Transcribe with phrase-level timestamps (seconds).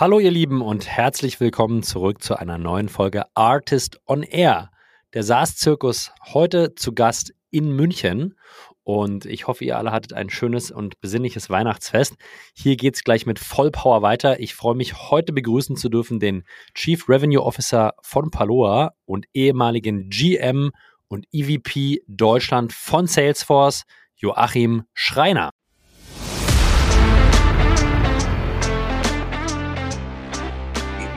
[0.00, 4.70] Hallo ihr Lieben und herzlich willkommen zurück zu einer neuen Folge Artist on Air.
[5.12, 8.34] Der SaaS-Zirkus heute zu Gast in München
[8.82, 12.14] und ich hoffe, ihr alle hattet ein schönes und besinnliches Weihnachtsfest.
[12.54, 14.40] Hier geht es gleich mit Vollpower weiter.
[14.40, 16.44] Ich freue mich, heute begrüßen zu dürfen den
[16.74, 20.70] Chief Revenue Officer von Paloa und ehemaligen GM
[21.08, 23.84] und EVP Deutschland von Salesforce,
[24.16, 25.50] Joachim Schreiner.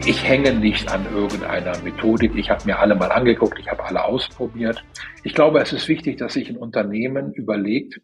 [0.06, 2.36] Ich hänge nicht an irgendeiner Methodik.
[2.36, 4.84] Ich habe mir alle mal angeguckt, ich habe alle ausprobiert.
[5.24, 8.02] Ich glaube, es ist wichtig, dass sich ein Unternehmen überlegt,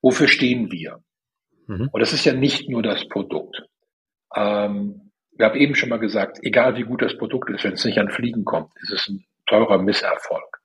[0.00, 1.02] wofür stehen wir?
[1.66, 1.88] Mhm.
[1.90, 3.60] Und das ist ja nicht nur das Produkt.
[4.36, 7.84] Ähm, wir haben eben schon mal gesagt, egal wie gut das Produkt ist, wenn es
[7.84, 10.60] nicht an Fliegen kommt, ist es ein teurer Misserfolg.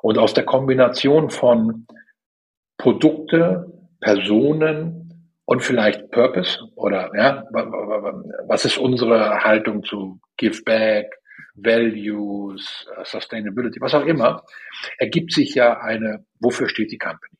[0.00, 1.86] Und aus der Kombination von
[2.78, 3.66] Produkte,
[4.00, 4.99] Personen,
[5.50, 7.42] und vielleicht Purpose oder ja,
[8.46, 11.06] was ist unsere Haltung zu Give Back,
[11.56, 14.44] Values, uh, Sustainability, was auch immer,
[14.98, 17.34] ergibt sich ja eine, wofür steht die Company?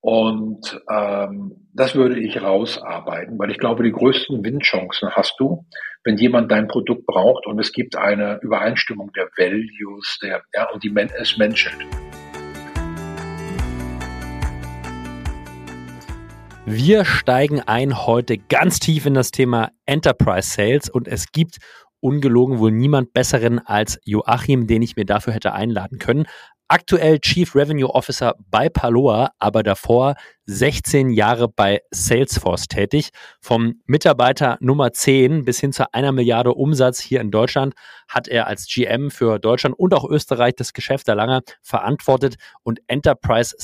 [0.00, 5.64] Und ähm, das würde ich rausarbeiten, weil ich glaube, die größten Windchancen hast du,
[6.02, 10.82] wenn jemand dein Produkt braucht und es gibt eine Übereinstimmung der Values, der ja und
[10.82, 11.86] die es menschelt.
[16.68, 21.58] Wir steigen ein heute ganz tief in das Thema Enterprise Sales und es gibt
[22.00, 26.26] ungelogen wohl niemand besseren als Joachim, den ich mir dafür hätte einladen können.
[26.68, 33.10] Aktuell Chief Revenue Officer bei Paloa, aber davor 16 Jahre bei Salesforce tätig.
[33.40, 37.74] Vom Mitarbeiter Nummer 10 bis hin zu einer Milliarde Umsatz hier in Deutschland
[38.08, 42.80] hat er als GM für Deutschland und auch Österreich das Geschäft der lange verantwortet und
[42.88, 43.54] Enterprise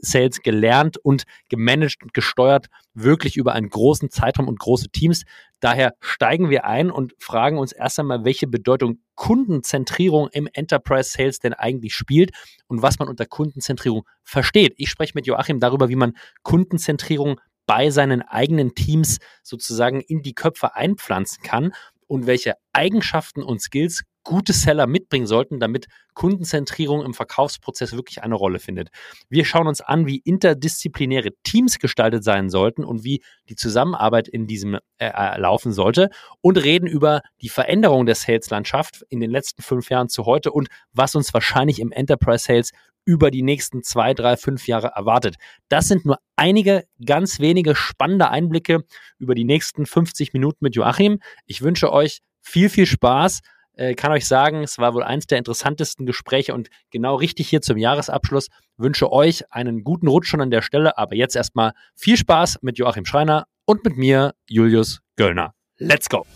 [0.00, 5.24] Sales gelernt und gemanagt und gesteuert, wirklich über einen großen Zeitraum und große Teams.
[5.60, 11.40] Daher steigen wir ein und fragen uns erst einmal, welche Bedeutung Kundenzentrierung im Enterprise Sales
[11.40, 12.30] denn eigentlich spielt
[12.68, 14.74] und was man unter Kundenzentrierung versteht.
[14.76, 20.34] Ich spreche mit Joachim darüber, wie man Kundenzentrierung bei seinen eigenen Teams sozusagen in die
[20.34, 21.72] Köpfe einpflanzen kann
[22.06, 28.34] und welche Eigenschaften und Skills gute Seller mitbringen sollten, damit Kundenzentrierung im Verkaufsprozess wirklich eine
[28.34, 28.88] Rolle findet.
[29.28, 34.46] Wir schauen uns an, wie interdisziplinäre Teams gestaltet sein sollten und wie die Zusammenarbeit in
[34.46, 39.62] diesem äh, äh laufen sollte und reden über die Veränderung der Sales-Landschaft in den letzten
[39.62, 42.72] fünf Jahren zu heute und was uns wahrscheinlich im Enterprise Sales
[43.08, 45.36] über die nächsten zwei, drei, fünf Jahre erwartet.
[45.70, 48.84] Das sind nur einige ganz wenige spannende Einblicke
[49.18, 51.18] über die nächsten 50 Minuten mit Joachim.
[51.46, 53.40] Ich wünsche euch viel, viel Spaß.
[53.78, 57.62] Äh, kann euch sagen, es war wohl eins der interessantesten Gespräche und genau richtig hier
[57.62, 58.48] zum Jahresabschluss.
[58.76, 62.76] Wünsche euch einen guten Rutsch schon an der Stelle, aber jetzt erstmal viel Spaß mit
[62.76, 65.54] Joachim Schreiner und mit mir, Julius Göllner.
[65.76, 66.26] Let's go!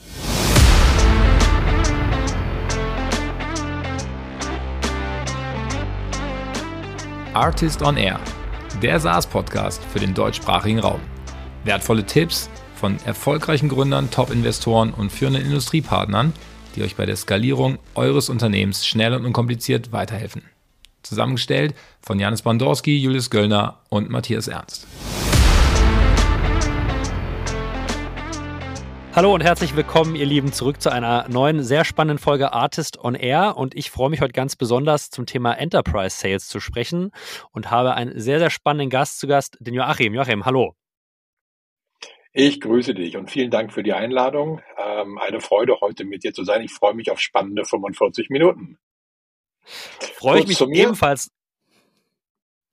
[7.34, 8.20] Artist on Air,
[8.80, 11.00] der SaaS-Podcast für den deutschsprachigen Raum.
[11.64, 16.32] Wertvolle Tipps von erfolgreichen Gründern, Top-Investoren und führenden Industriepartnern,
[16.74, 20.42] die euch bei der Skalierung eures Unternehmens schnell und unkompliziert weiterhelfen.
[21.02, 24.86] Zusammengestellt von Janis Bandorski, Julius Göllner und Matthias Ernst.
[29.14, 33.14] Hallo und herzlich willkommen, ihr Lieben, zurück zu einer neuen, sehr spannenden Folge Artist on
[33.14, 33.58] Air.
[33.58, 37.10] Und ich freue mich heute ganz besonders zum Thema Enterprise Sales zu sprechen
[37.50, 40.14] und habe einen sehr, sehr spannenden Gast zu Gast, den Joachim.
[40.14, 40.76] Joachim, hallo.
[42.34, 44.62] Ich grüße dich und vielen Dank für die Einladung.
[44.78, 46.62] Ähm, eine Freude, heute mit dir zu sein.
[46.62, 48.78] Ich freue mich auf spannende 45 Minuten.
[49.64, 51.30] Freue ich mich ebenfalls.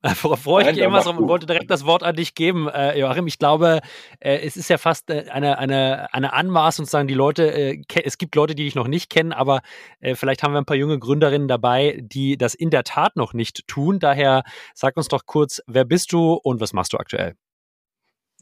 [0.16, 3.28] Freue ich mich ebenfalls und wollte direkt das Wort an dich geben, äh, Joachim.
[3.28, 3.82] Ich glaube,
[4.22, 7.84] äh, es ist ja fast äh, eine, eine, eine Anmaßung zu sagen, die Leute, äh,
[8.06, 9.60] es gibt Leute, die dich noch nicht kennen, aber
[10.00, 13.34] äh, vielleicht haben wir ein paar junge Gründerinnen dabei, die das in der Tat noch
[13.34, 14.00] nicht tun.
[14.00, 14.44] Daher
[14.74, 17.36] sag uns doch kurz, wer bist du und was machst du aktuell?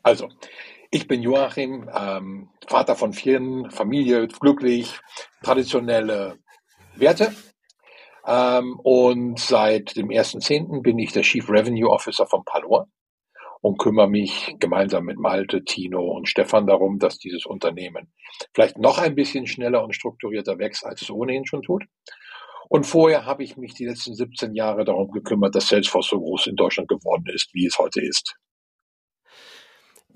[0.07, 0.29] Also,
[0.89, 3.41] ich bin Joachim, ähm, Vater von vier,
[3.71, 4.97] Familie, glücklich,
[5.43, 6.39] traditionelle
[6.95, 7.33] Werte.
[8.25, 10.81] Ähm, und seit dem 1.10.
[10.81, 12.87] bin ich der Chief Revenue Officer von Paloa
[13.59, 18.13] und kümmere mich gemeinsam mit Malte, Tino und Stefan darum, dass dieses Unternehmen
[18.53, 21.83] vielleicht noch ein bisschen schneller und strukturierter wächst, als es ohnehin schon tut.
[22.69, 26.47] Und vorher habe ich mich die letzten 17 Jahre darum gekümmert, dass Salesforce so groß
[26.47, 28.37] in Deutschland geworden ist, wie es heute ist.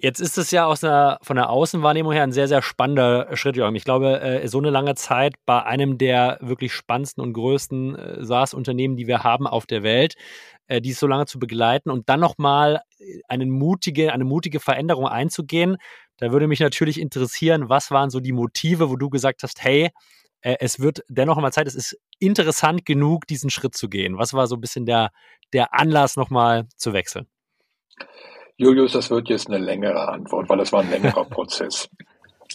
[0.03, 3.56] Jetzt ist es ja aus einer, von der Außenwahrnehmung her ein sehr, sehr spannender Schritt,
[3.56, 3.75] Joachim.
[3.75, 8.25] Ich glaube, äh, so eine lange Zeit bei einem der wirklich spannendsten und größten äh,
[8.25, 10.15] SaaS-Unternehmen, die wir haben auf der Welt,
[10.65, 12.81] äh, dies so lange zu begleiten und dann nochmal
[13.27, 15.77] eine mutige, eine mutige Veränderung einzugehen,
[16.18, 19.89] Da würde mich natürlich interessieren, was waren so die Motive, wo du gesagt hast, hey,
[20.42, 24.18] es wird dennoch mal Zeit, es ist interessant genug, diesen Schritt zu gehen.
[24.18, 25.12] Was war so ein bisschen der,
[25.53, 27.27] der Anlass, nochmal zu wechseln?
[28.57, 31.89] Julius, das wird jetzt eine längere Antwort, weil das war ein längerer Prozess.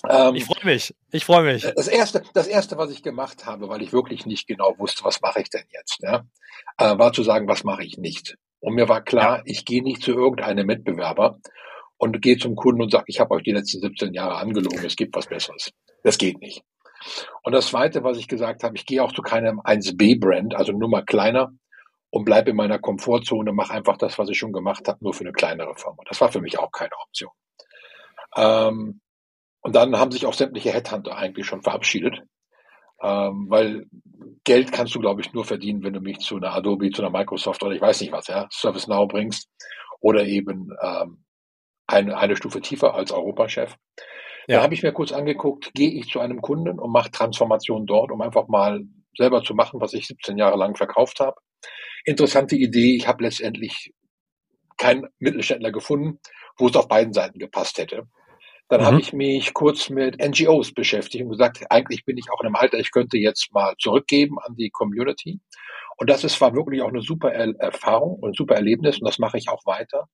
[0.09, 0.95] Ähm, ich freue mich.
[1.11, 1.63] Ich freue mich.
[1.63, 5.21] Das erste, das erste, was ich gemacht habe, weil ich wirklich nicht genau wusste, was
[5.21, 6.25] mache ich denn jetzt, ja,
[6.79, 8.37] äh, war zu sagen, was mache ich nicht.
[8.61, 9.43] Und mir war klar, ja.
[9.47, 11.39] ich gehe nicht zu irgendeinem Mitbewerber
[11.99, 14.97] und gehe zum Kunden und sage, ich habe euch die letzten 17 Jahre angelogen, es
[14.97, 15.71] gibt was Besseres.
[16.03, 16.63] Das geht nicht.
[17.43, 20.89] Und das Zweite, was ich gesagt habe, ich gehe auch zu keinem 1B-Brand, also nur
[20.89, 21.53] mal kleiner
[22.17, 25.25] und bleibe in meiner Komfortzone, mache einfach das, was ich schon gemacht habe, nur für
[25.25, 25.99] eine kleinere Firma.
[26.09, 27.31] Das war für mich auch keine Option.
[28.35, 29.03] Ähm,
[29.61, 32.23] und dann haben sich auch sämtliche Headhunter eigentlich schon verabschiedet,
[33.03, 33.85] ähm, weil
[34.45, 37.11] Geld kannst du, glaube ich, nur verdienen, wenn du mich zu einer Adobe, zu einer
[37.11, 39.51] Microsoft oder ich weiß nicht was, ja, ServiceNow bringst
[40.01, 41.23] oder eben ähm,
[41.87, 43.77] eine, eine Stufe tiefer als Europachef.
[44.47, 44.57] Ja.
[44.57, 48.11] Da habe ich mir kurz angeguckt, gehe ich zu einem Kunden und mache Transformation dort,
[48.11, 48.81] um einfach mal
[49.19, 51.37] selber zu machen, was ich 17 Jahre lang verkauft habe.
[52.07, 52.97] Interessante Idee.
[52.97, 53.93] Ich habe letztendlich
[54.79, 56.19] keinen Mittelständler gefunden,
[56.57, 58.05] wo es auf beiden Seiten gepasst hätte.
[58.69, 58.87] Dann mhm.
[58.87, 62.57] habe ich mich kurz mit NGOs beschäftigt und gesagt, eigentlich bin ich auch in einem
[62.57, 65.41] Alter, ich könnte jetzt mal zurückgeben an die Community.
[65.99, 69.19] Und das ist, war wirklich auch eine super Erfahrung und ein super Erlebnis und das
[69.19, 70.09] mache ich auch weiter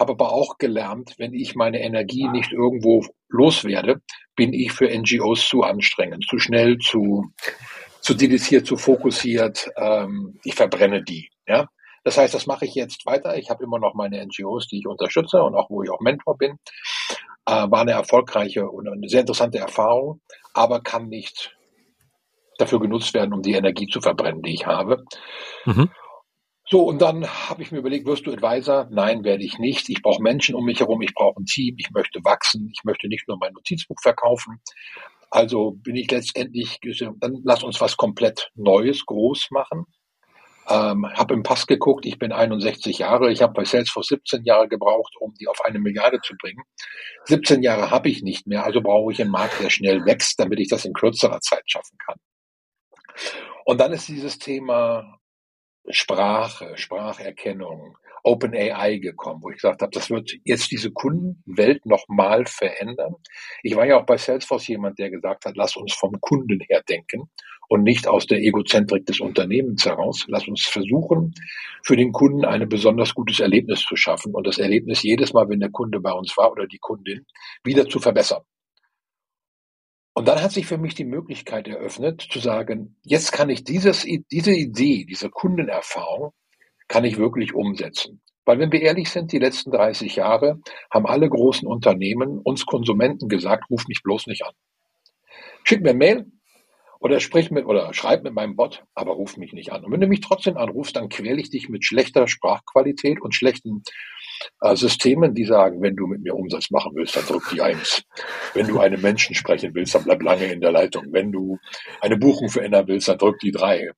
[0.00, 4.00] habe aber auch gelernt, wenn ich meine Energie nicht irgendwo loswerde,
[4.34, 7.30] bin ich für NGOs zu anstrengend, zu schnell, zu,
[8.00, 9.70] zu dediziert, zu fokussiert.
[9.76, 11.30] Ähm, ich verbrenne die.
[11.46, 11.66] Ja?
[12.04, 13.36] Das heißt, das mache ich jetzt weiter.
[13.36, 16.36] Ich habe immer noch meine NGOs, die ich unterstütze und auch wo ich auch Mentor
[16.38, 16.58] bin.
[17.46, 20.20] Äh, war eine erfolgreiche und eine sehr interessante Erfahrung,
[20.54, 21.56] aber kann nicht
[22.58, 25.04] dafür genutzt werden, um die Energie zu verbrennen, die ich habe.
[25.64, 25.90] Mhm.
[26.66, 28.86] So, und dann habe ich mir überlegt, wirst du Advisor?
[28.90, 29.88] Nein, werde ich nicht.
[29.88, 33.08] Ich brauche Menschen um mich herum, ich brauche ein Team, ich möchte wachsen, ich möchte
[33.08, 34.60] nicht nur mein Notizbuch verkaufen.
[35.30, 36.80] Also bin ich letztendlich,
[37.18, 39.86] dann lass uns was komplett Neues, groß machen.
[40.68, 44.68] Ähm, habe im Pass geguckt, ich bin 61 Jahre, ich habe bei Salesforce 17 Jahre
[44.68, 46.62] gebraucht, um die auf eine Milliarde zu bringen.
[47.24, 50.60] 17 Jahre habe ich nicht mehr, also brauche ich einen Markt, der schnell wächst, damit
[50.60, 52.18] ich das in kürzerer Zeit schaffen kann.
[53.64, 55.19] Und dann ist dieses Thema
[55.88, 63.14] Sprache, Spracherkennung, OpenAI gekommen, wo ich gesagt habe, das wird jetzt diese Kundenwelt nochmal verändern.
[63.62, 66.82] Ich war ja auch bei Salesforce jemand, der gesagt hat, lass uns vom Kunden her
[66.88, 67.30] denken
[67.68, 70.26] und nicht aus der Egozentrik des Unternehmens heraus.
[70.28, 71.34] Lass uns versuchen,
[71.82, 75.60] für den Kunden ein besonders gutes Erlebnis zu schaffen und das Erlebnis jedes Mal, wenn
[75.60, 77.24] der Kunde bei uns war oder die Kundin,
[77.64, 78.42] wieder zu verbessern.
[80.20, 84.04] Und dann hat sich für mich die Möglichkeit eröffnet, zu sagen, jetzt kann ich dieses,
[84.30, 86.34] diese Idee, diese Kundenerfahrung,
[86.88, 88.20] kann ich wirklich umsetzen.
[88.44, 90.60] Weil wenn wir ehrlich sind, die letzten 30 Jahre
[90.92, 94.52] haben alle großen Unternehmen uns Konsumenten gesagt, ruf mich bloß nicht an.
[95.64, 96.26] Schick mir Mail
[96.98, 99.86] oder sprich mit oder schreib mit meinem Bot, aber ruf mich nicht an.
[99.86, 103.84] Und wenn du mich trotzdem anrufst, dann quäle ich dich mit schlechter Sprachqualität und schlechten
[104.74, 108.02] Systemen, die sagen, wenn du mit mir Umsatz machen willst, dann drück die Eins.
[108.54, 111.04] Wenn du einen Menschen sprechen willst, dann bleib lange in der Leitung.
[111.10, 111.58] Wenn du
[112.00, 113.90] eine Buchung verändern willst, dann drück die Drei.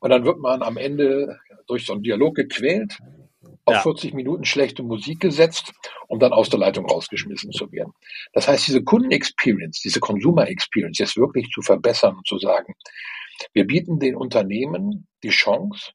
[0.00, 2.98] Und dann wird man am Ende durch so einen Dialog gequält,
[3.64, 3.80] auf ja.
[3.82, 5.72] 40 Minuten schlechte Musik gesetzt,
[6.08, 7.92] um dann aus der Leitung rausgeschmissen zu werden.
[8.32, 12.74] Das heißt, diese Kundenexperience, diese Consumer Experience jetzt wirklich zu verbessern und zu sagen,
[13.52, 15.92] wir bieten den Unternehmen die Chance,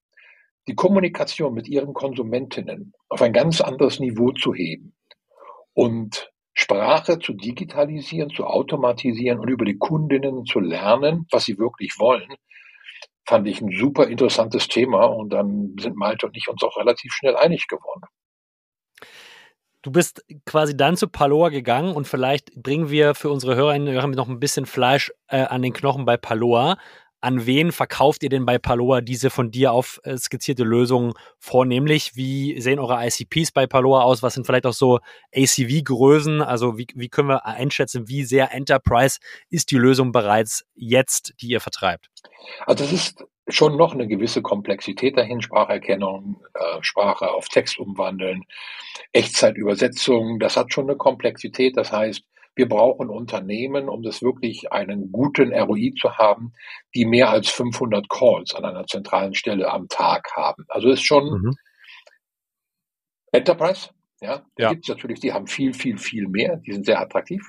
[0.68, 4.96] die Kommunikation mit ihren Konsumentinnen auf ein ganz anderes Niveau zu heben
[5.74, 12.00] und Sprache zu digitalisieren, zu automatisieren und über die Kundinnen zu lernen, was sie wirklich
[12.00, 12.34] wollen,
[13.28, 17.14] fand ich ein super interessantes Thema und dann sind Malte und ich uns auch relativ
[17.14, 18.06] schnell einig geworden.
[19.84, 23.94] Du bist quasi dann zu Paloa gegangen und vielleicht bringen wir für unsere Hörerinnen und
[23.94, 26.78] Hörer noch ein bisschen Fleisch äh, an den Knochen bei Paloa
[27.22, 32.16] an wen verkauft ihr denn bei Paloa diese von dir auf äh, skizzierte Lösung vornehmlich?
[32.16, 34.22] Wie sehen eure ICPs bei Paloa aus?
[34.22, 35.00] Was sind vielleicht auch so
[35.36, 36.42] ACV-Größen?
[36.42, 39.20] Also wie, wie können wir einschätzen, wie sehr Enterprise
[39.50, 42.10] ist die Lösung bereits jetzt, die ihr vertreibt?
[42.66, 48.44] Also es ist schon noch eine gewisse Komplexität dahin, Spracherkennung, äh, Sprache auf Text umwandeln,
[49.14, 51.78] Echtzeitübersetzung, das hat schon eine Komplexität.
[51.78, 52.24] Das heißt,
[52.58, 56.54] wir brauchen Unternehmen, um das wirklich einen guten ROI zu haben,
[56.96, 60.66] die mehr als 500 Calls an einer zentralen Stelle am Tag haben.
[60.68, 61.56] Also ist schon mhm.
[63.32, 63.92] Enterprise.
[64.20, 64.72] Ja, ja.
[64.72, 66.58] gibt es natürlich, die haben viel, viel, viel mehr.
[66.58, 67.48] Die sind sehr attraktiv.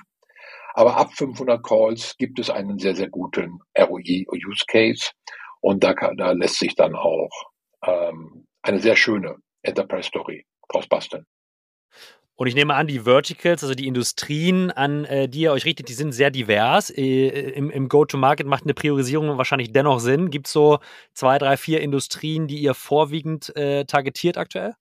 [0.75, 5.11] Aber ab 500 Calls gibt es einen sehr, sehr guten ROI-Use Case.
[5.61, 7.31] Und da, kann, da lässt sich dann auch
[7.83, 11.25] ähm, eine sehr schöne Enterprise-Story draus basteln.
[12.39, 15.89] Und ich nehme an, die Verticals, also die Industrien, an äh, die ihr euch richtet,
[15.89, 16.89] die sind sehr divers.
[16.89, 20.29] Äh, Im im Go-to-Market macht eine Priorisierung wahrscheinlich dennoch Sinn.
[20.29, 20.79] Gibt es so
[21.11, 24.75] zwei, drei, vier Industrien, die ihr vorwiegend äh, targetiert aktuell?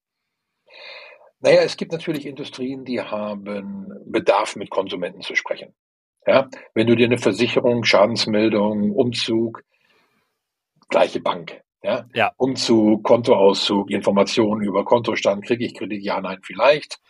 [1.41, 5.75] Naja, es gibt natürlich Industrien, die haben Bedarf, mit Konsumenten zu sprechen.
[6.29, 9.65] Ja, wenn du dir eine Versicherung, Schadensmeldung, Umzug,
[10.91, 12.31] gleiche Bank, ja, ja.
[12.37, 17.01] Umzug, Kontoauszug, Informationen über Kontostand, kriege ich Kredit, ja, nein, vielleicht.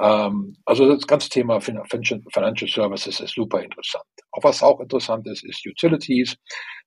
[0.00, 4.04] Ähm, also das ganze Thema Financial Services ist super interessant.
[4.32, 6.36] Auch was auch interessant ist, ist Utilities.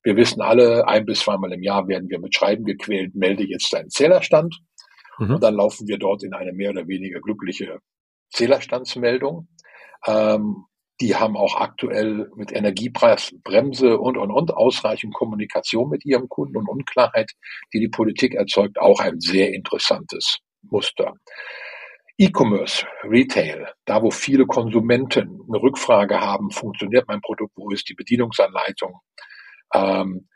[0.04, 3.74] Wir wissen alle, ein bis zweimal im Jahr werden wir mit Schreiben gequält, melde jetzt
[3.74, 4.56] deinen Zählerstand.
[5.18, 5.36] Mhm.
[5.36, 7.80] Und dann laufen wir dort in eine mehr oder weniger glückliche
[8.32, 9.48] Zählerstandsmeldung.
[10.06, 10.66] Ähm,
[11.02, 16.68] die haben auch aktuell mit Energiepreisbremse und, und, und ausreichend Kommunikation mit ihrem Kunden und
[16.68, 17.32] Unklarheit,
[17.74, 21.14] die die Politik erzeugt, auch ein sehr interessantes Muster.
[22.20, 27.94] E-Commerce, Retail, da wo viele Konsumenten eine Rückfrage haben, funktioniert mein Produkt, wo ist die
[27.94, 29.00] Bedienungsanleitung,
[29.74, 30.28] ähm,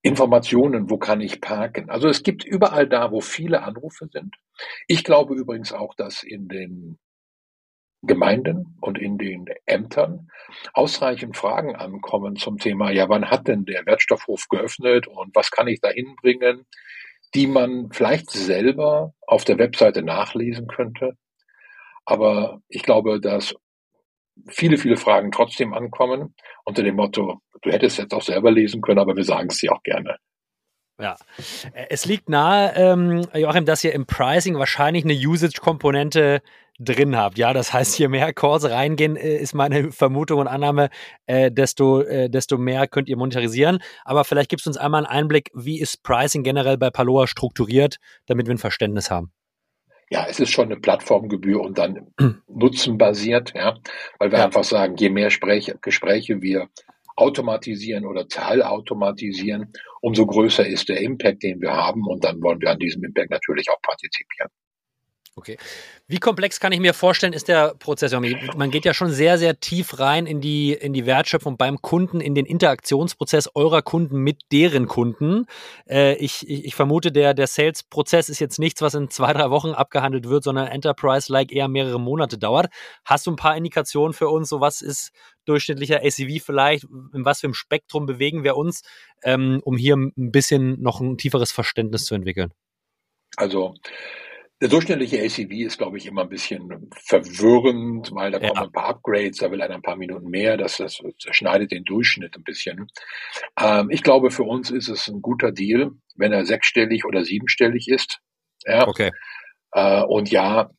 [0.00, 1.90] Informationen, wo kann ich parken.
[1.90, 4.36] Also es gibt überall da, wo viele Anrufe sind.
[4.86, 6.98] Ich glaube übrigens auch, dass in den
[8.02, 10.28] Gemeinden und in den Ämtern
[10.72, 15.68] ausreichend Fragen ankommen zum Thema, ja, wann hat denn der Wertstoffhof geöffnet und was kann
[15.68, 16.64] ich da hinbringen?
[17.34, 21.12] Die man vielleicht selber auf der Webseite nachlesen könnte.
[22.04, 23.54] Aber ich glaube, dass
[24.48, 28.98] viele, viele Fragen trotzdem ankommen unter dem Motto, du hättest jetzt auch selber lesen können,
[28.98, 30.16] aber wir sagen es dir auch gerne.
[31.00, 31.16] Ja,
[31.88, 36.42] es liegt nahe, ähm, Joachim, dass ihr im Pricing wahrscheinlich eine Usage-Komponente
[36.78, 37.38] drin habt.
[37.38, 40.90] Ja, das heißt, je mehr Calls reingehen, äh, ist meine Vermutung und Annahme,
[41.26, 43.78] äh, desto, äh, desto mehr könnt ihr monetarisieren.
[44.04, 47.98] Aber vielleicht gibst du uns einmal einen Einblick, wie ist Pricing generell bei Paloa strukturiert,
[48.26, 49.32] damit wir ein Verständnis haben.
[50.10, 52.12] Ja, es ist schon eine Plattformgebühr und dann
[52.48, 53.76] nutzenbasiert, ja,
[54.18, 54.44] weil wir ja.
[54.44, 56.68] einfach sagen, je mehr Sprech Gespräche wir
[57.16, 62.70] automatisieren oder teilautomatisieren, umso größer ist der Impact, den wir haben und dann wollen wir
[62.70, 64.50] an diesem Impact natürlich auch partizipieren.
[65.38, 65.56] Okay.
[66.08, 68.12] Wie komplex kann ich mir vorstellen, ist der Prozess?
[68.56, 72.20] Man geht ja schon sehr, sehr tief rein in die, in die Wertschöpfung beim Kunden,
[72.20, 75.46] in den Interaktionsprozess eurer Kunden mit deren Kunden.
[75.88, 79.50] Äh, ich, ich, ich, vermute, der, der Sales-Prozess ist jetzt nichts, was in zwei, drei
[79.50, 82.66] Wochen abgehandelt wird, sondern Enterprise-like eher mehrere Monate dauert.
[83.04, 84.48] Hast du ein paar Indikationen für uns?
[84.48, 85.12] So was ist
[85.44, 86.84] durchschnittlicher ACV vielleicht?
[87.14, 88.82] In was für einem Spektrum bewegen wir uns,
[89.22, 92.52] ähm, um hier ein bisschen noch ein tieferes Verständnis zu entwickeln?
[93.36, 93.74] Also,
[94.60, 98.48] der durchschnittliche ACV ist, glaube ich, immer ein bisschen verwirrend, weil da ja.
[98.48, 101.00] kommen ein paar Upgrades, da will einer ein paar Minuten mehr, das, das
[101.30, 102.88] schneidet den Durchschnitt ein bisschen.
[103.60, 107.88] Ähm, ich glaube, für uns ist es ein guter Deal, wenn er sechsstellig oder siebenstellig
[107.88, 108.18] ist.
[108.64, 108.88] Ja.
[108.88, 109.12] Okay.
[109.72, 110.70] Äh, und ja,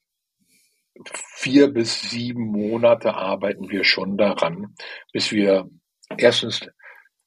[1.36, 4.76] vier bis sieben Monate arbeiten wir schon daran,
[5.14, 5.70] bis wir
[6.18, 6.68] erstens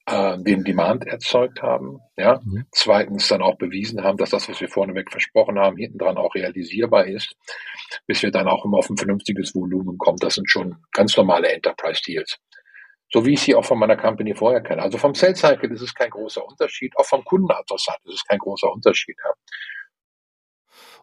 [0.07, 2.01] äh, den Demand erzeugt haben.
[2.17, 2.41] Ja?
[2.45, 2.67] Mhm.
[2.73, 6.35] Zweitens dann auch bewiesen haben, dass das, was wir vorneweg versprochen haben, hinten dran auch
[6.35, 7.35] realisierbar ist,
[8.07, 10.19] bis wir dann auch immer auf ein vernünftiges Volumen kommen.
[10.19, 12.39] Das sind schon ganz normale Enterprise-Deals.
[13.13, 14.83] So wie ich sie auch von meiner Company vorher kenne.
[14.83, 18.39] Also vom Sales Cycle ist es kein großer Unterschied, auch vom Kundenadressat ist es kein
[18.39, 19.17] großer Unterschied.
[19.23, 19.33] Ja?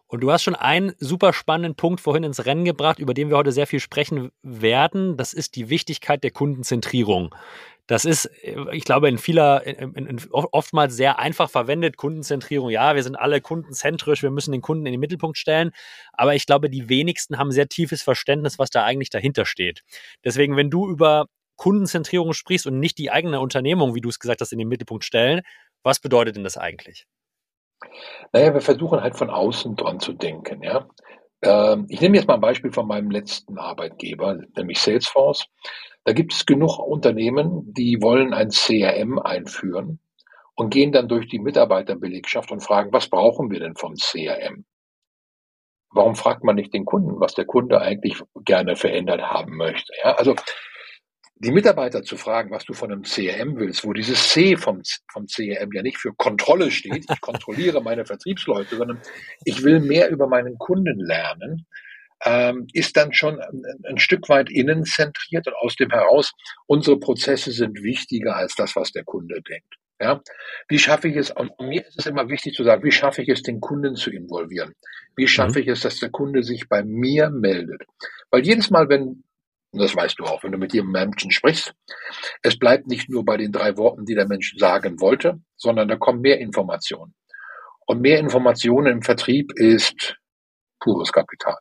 [0.08, 3.36] Und du hast schon einen super spannenden Punkt vorhin ins Rennen gebracht, über den wir
[3.36, 5.16] heute sehr viel sprechen werden.
[5.16, 7.32] Das ist die Wichtigkeit der Kundenzentrierung.
[7.86, 8.30] Das ist,
[8.72, 12.70] ich glaube, in vieler, in, in, oftmals sehr einfach verwendet, Kundenzentrierung.
[12.70, 15.72] Ja, wir sind alle kundenzentrisch, wir müssen den Kunden in den Mittelpunkt stellen.
[16.12, 19.82] Aber ich glaube, die wenigsten haben sehr tiefes Verständnis, was da eigentlich dahinter steht.
[20.24, 24.40] Deswegen, wenn du über Kundenzentrierung sprichst und nicht die eigene Unternehmung, wie du es gesagt
[24.40, 25.42] hast, in den Mittelpunkt stellen,
[25.82, 27.06] was bedeutet denn das eigentlich?
[28.32, 30.88] Naja, wir versuchen halt von außen dran zu denken, ja.
[31.42, 35.46] Ähm, ich nehme jetzt mal ein Beispiel von meinem letzten Arbeitgeber, nämlich Salesforce.
[36.04, 40.00] Da gibt es genug Unternehmen, die wollen ein CRM einführen
[40.54, 44.64] und gehen dann durch die Mitarbeiterbelegschaft und fragen, was brauchen wir denn vom CRM?
[45.92, 49.92] Warum fragt man nicht den Kunden, was der Kunde eigentlich gerne verändert haben möchte?
[50.02, 50.36] Ja, also
[51.42, 55.26] die Mitarbeiter zu fragen, was du von einem CRM willst, wo dieses C vom, vom
[55.26, 59.00] CRM ja nicht für Kontrolle steht, ich kontrolliere meine Vertriebsleute, sondern
[59.44, 61.66] ich will mehr über meinen Kunden lernen,
[62.24, 66.32] ähm, ist dann schon ein, ein Stück weit innenzentriert und aus dem heraus,
[66.66, 69.74] unsere Prozesse sind wichtiger als das, was der Kunde denkt.
[70.02, 70.22] Ja,
[70.68, 73.28] wie schaffe ich es, und mir ist es immer wichtig zu sagen, wie schaffe ich
[73.28, 74.74] es, den Kunden zu involvieren?
[75.14, 75.64] Wie schaffe mhm.
[75.64, 77.82] ich es, dass der Kunde sich bei mir meldet?
[78.30, 79.24] Weil jedes Mal, wenn
[79.72, 81.74] und das weißt du auch, wenn du mit jedem Menschen sprichst.
[82.42, 85.96] Es bleibt nicht nur bei den drei Worten, die der Mensch sagen wollte, sondern da
[85.96, 87.14] kommen mehr Informationen.
[87.86, 90.16] Und mehr Informationen im Vertrieb ist
[90.80, 91.58] pures Kapital.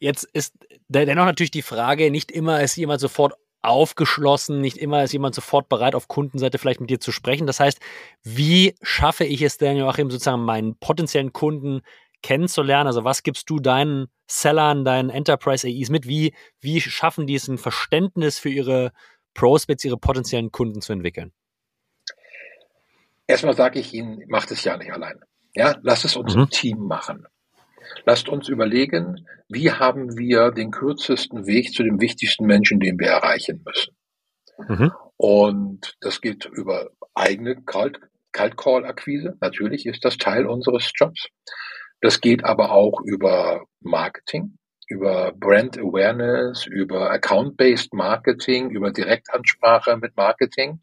[0.00, 0.54] Jetzt ist
[0.88, 5.68] dennoch natürlich die Frage, nicht immer ist jemand sofort aufgeschlossen, nicht immer ist jemand sofort
[5.68, 7.46] bereit, auf Kundenseite vielleicht mit dir zu sprechen.
[7.46, 7.80] Das heißt,
[8.22, 11.80] wie schaffe ich es denn, Joachim, sozusagen meinen potenziellen Kunden
[12.22, 12.86] kennenzulernen?
[12.86, 16.06] Also was gibst du deinen Sellern, deinen Enterprise AIs mit?
[16.06, 18.92] Wie, wie schaffen die es, ein Verständnis für ihre
[19.34, 21.32] Prospects, ihre potenziellen Kunden zu entwickeln?
[23.26, 25.20] Erstmal sage ich Ihnen, macht es ja nicht allein.
[25.54, 26.42] Ja, lasst es uns mhm.
[26.42, 27.26] im Team machen.
[28.04, 33.08] Lasst uns überlegen, wie haben wir den kürzesten Weg zu dem wichtigsten Menschen, den wir
[33.08, 33.96] erreichen müssen.
[34.68, 34.92] Mhm.
[35.16, 38.00] Und das geht über eigene Cold,
[38.32, 39.36] Call Akquise.
[39.40, 41.28] Natürlich ist das Teil unseres Jobs.
[42.00, 50.16] Das geht aber auch über Marketing, über Brand Awareness, über Account-Based Marketing, über Direktansprache mit
[50.16, 50.80] Marketing.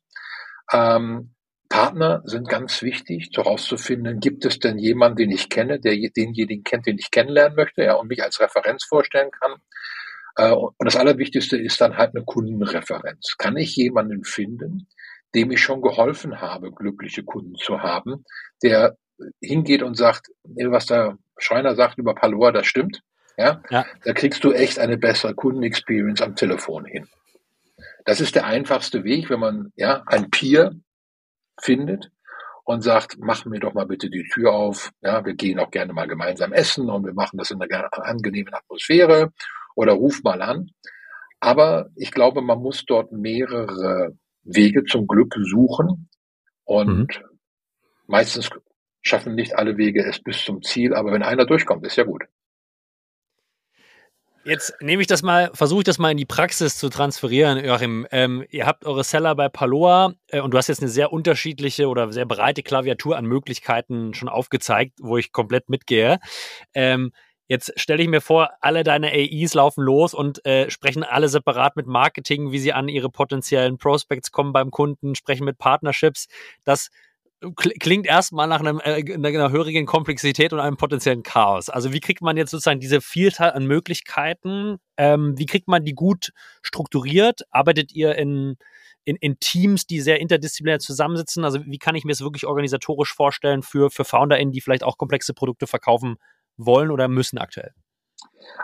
[0.74, 1.34] Ähm,
[1.69, 6.86] Partner sind ganz wichtig, herauszufinden, gibt es denn jemanden, den ich kenne, der denjenigen kennt,
[6.86, 9.55] den ich kennenlernen möchte, ja, und mich als Referenz vorstellen kann.
[10.38, 13.36] Äh, und das Allerwichtigste ist dann halt eine Kundenreferenz.
[13.38, 14.88] Kann ich jemanden finden,
[15.34, 18.24] dem ich schon geholfen habe, glückliche Kunden zu haben,
[18.63, 18.95] der
[19.41, 23.01] hingeht und sagt, was der Schreiner sagt über Paloa, das stimmt.
[23.38, 23.62] Ja?
[23.69, 23.86] ja.
[24.03, 27.07] Da kriegst du echt eine bessere Kundenexperience am Telefon hin.
[28.05, 30.74] Das ist der einfachste Weg, wenn man ja ein Peer
[31.62, 32.12] findet
[32.63, 34.91] und sagt, mach mir doch mal bitte die Tür auf.
[35.01, 38.53] Ja, wir gehen auch gerne mal gemeinsam essen und wir machen das in einer angenehmen
[38.53, 39.31] Atmosphäre
[39.75, 40.71] oder ruf mal an.
[41.39, 46.09] Aber ich glaube, man muss dort mehrere Wege zum Glück suchen
[46.63, 47.07] und mhm.
[48.07, 48.50] meistens
[49.01, 52.24] schaffen nicht alle Wege es bis zum Ziel, aber wenn einer durchkommt, ist ja gut.
[54.45, 58.05] Jetzt nehme ich das mal, versuche ich das mal in die Praxis zu transferieren, Joachim.
[58.11, 61.87] Ähm, ihr habt eure Seller bei Paloa äh, und du hast jetzt eine sehr unterschiedliche
[61.87, 66.19] oder sehr breite Klaviatur an Möglichkeiten schon aufgezeigt, wo ich komplett mitgehe.
[66.75, 67.11] Ähm,
[67.47, 71.75] Jetzt stelle ich mir vor, alle deine AIs laufen los und äh, sprechen alle separat
[71.75, 76.27] mit Marketing, wie sie an ihre potenziellen Prospects kommen beim Kunden, sprechen mit Partnerships.
[76.63, 76.89] Das
[77.55, 81.69] klingt erstmal nach einem, äh, einer höheren Komplexität und einem potenziellen Chaos.
[81.69, 85.93] Also wie kriegt man jetzt sozusagen diese Vielzahl an Möglichkeiten, ähm, wie kriegt man die
[85.93, 87.41] gut strukturiert?
[87.51, 88.57] Arbeitet ihr in,
[89.03, 91.43] in, in Teams, die sehr interdisziplinär zusammensitzen?
[91.43, 94.98] Also wie kann ich mir das wirklich organisatorisch vorstellen für, für FounderInnen, die vielleicht auch
[94.98, 96.15] komplexe Produkte verkaufen
[96.57, 97.74] wollen oder müssen aktuell?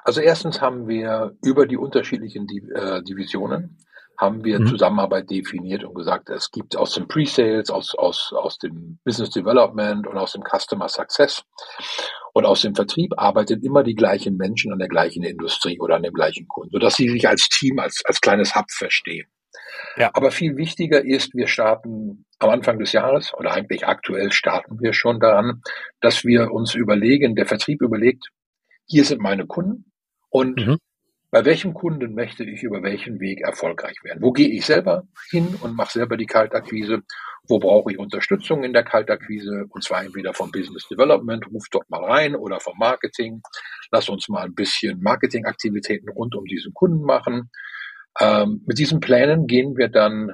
[0.04, 3.78] Also erstens haben wir über die unterschiedlichen äh, Divisionen
[4.18, 4.68] haben wir mhm.
[4.68, 10.06] Zusammenarbeit definiert und gesagt, es gibt aus dem Pre-Sales, aus, aus, aus dem Business Development
[10.06, 11.44] und aus dem Customer Success
[12.34, 16.04] und aus dem Vertrieb arbeiten immer die gleichen Menschen an der gleichen Industrie oder an
[16.04, 19.28] dem gleichen Kunden, sodass sie sich als Team, als, als kleines Hub verstehen.
[19.98, 20.12] Ja.
[20.14, 24.94] Aber viel wichtiger ist, wir starten am Anfang des Jahres oder eigentlich aktuell starten wir
[24.94, 25.62] schon daran,
[26.00, 28.30] dass wir uns überlegen, der Vertrieb überlegt,
[28.86, 29.92] hier sind meine Kunden
[30.30, 30.78] und mhm.
[31.32, 34.22] Bei welchem Kunden möchte ich über welchen Weg erfolgreich werden?
[34.22, 37.04] Wo gehe ich selber hin und mache selber die Kaltakquise?
[37.48, 39.66] Wo brauche ich Unterstützung in der Kaltakquise?
[39.70, 43.42] Und zwar entweder vom Business Development, ruf dort mal rein, oder vom Marketing.
[43.92, 47.50] Lass uns mal ein bisschen Marketingaktivitäten rund um diesen Kunden machen.
[48.20, 50.34] Ähm, mit diesen Plänen gehen wir dann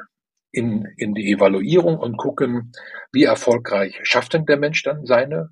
[0.52, 2.72] in, in die Evaluierung und gucken,
[3.12, 5.50] wie erfolgreich schafft denn der Mensch dann seine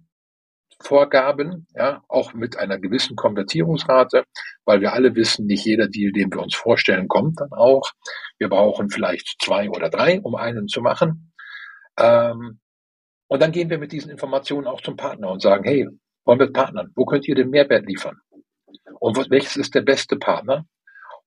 [0.85, 4.23] Vorgaben, ja, auch mit einer gewissen Konvertierungsrate,
[4.65, 7.91] weil wir alle wissen, nicht jeder Deal, den wir uns vorstellen, kommt dann auch.
[8.37, 11.33] Wir brauchen vielleicht zwei oder drei, um einen zu machen.
[11.97, 12.59] Ähm,
[13.27, 15.87] und dann gehen wir mit diesen Informationen auch zum Partner und sagen, hey,
[16.25, 16.91] wollen wir partnern?
[16.95, 18.19] Wo könnt ihr den Mehrwert liefern?
[18.99, 20.65] Und welches ist der beste Partner?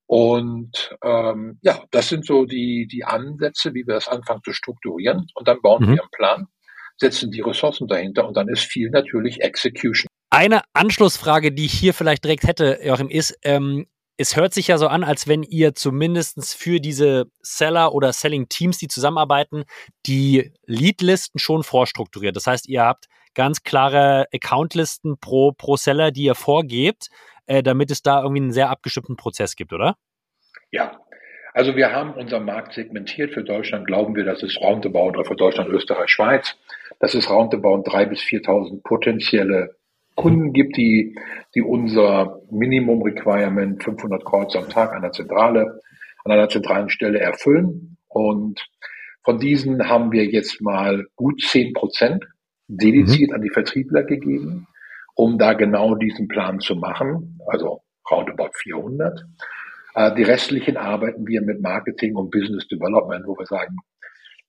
[0.07, 5.27] Und ähm, ja, das sind so die, die Ansätze, wie wir das anfangen zu strukturieren.
[5.35, 5.95] Und dann bauen mhm.
[5.95, 6.47] wir einen Plan
[6.99, 10.09] setzen die Ressourcen dahinter und dann ist viel natürlich Execution.
[10.31, 13.87] Eine Anschlussfrage, die ich hier vielleicht direkt hätte, Joachim, ist, ähm,
[14.19, 18.77] es hört sich ja so an, als wenn ihr zumindest für diese Seller oder Selling-Teams,
[18.79, 19.65] die zusammenarbeiten,
[20.07, 22.35] die Leadlisten schon vorstrukturiert.
[22.35, 27.09] Das heißt, ihr habt ganz klare Accountlisten pro, pro Seller, die ihr vorgebt,
[27.47, 29.97] äh, damit es da irgendwie einen sehr abgestimmten Prozess gibt, oder?
[30.73, 31.01] Ja,
[31.59, 33.35] also wir haben unseren Markt segmentiert.
[33.35, 36.57] Für Deutschland glauben wir, dass es roundabout, oder für Deutschland, Österreich, Schweiz,
[37.01, 39.75] dass es roundabout 3.000 bis 4.000 potenzielle
[40.15, 41.17] Kunden gibt, die,
[41.57, 45.81] die unser Minimum Requirement 500 Calls am Tag an der Zentrale,
[46.25, 47.97] an einer zentralen Stelle erfüllen.
[48.07, 48.65] Und
[49.25, 52.25] von diesen haben wir jetzt mal gut 10 Prozent
[52.69, 53.35] dediziert mhm.
[53.35, 54.69] an die Vertriebler gegeben,
[55.17, 57.41] um da genau diesen Plan zu machen.
[57.49, 59.25] Also roundabout 400.
[59.95, 63.77] Äh, die restlichen arbeiten wir mit Marketing und Business Development, wo wir sagen,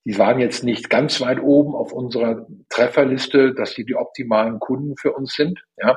[0.04, 4.96] die waren jetzt nicht ganz weit oben auf unserer Trefferliste, dass sie die optimalen Kunden
[4.96, 5.62] für uns sind.
[5.76, 5.96] Ja.